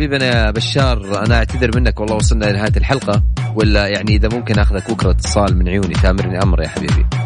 حبيبنا 0.00 0.26
يا 0.26 0.50
بشار 0.50 1.26
أنا 1.26 1.36
أعتذر 1.36 1.70
منك 1.76 2.00
والله 2.00 2.16
وصلنا 2.16 2.44
لنهاية 2.44 2.72
الحلقة 2.76 3.22
ولا 3.54 3.86
يعني 3.86 4.16
إذا 4.16 4.28
ممكن 4.32 4.58
أخذك 4.58 4.90
بكره 4.90 5.10
اتصال 5.10 5.56
من 5.56 5.68
عيوني 5.68 5.94
تأمرني 5.94 6.42
أمر 6.42 6.62
يا 6.62 6.68
حبيبي. 6.68 7.19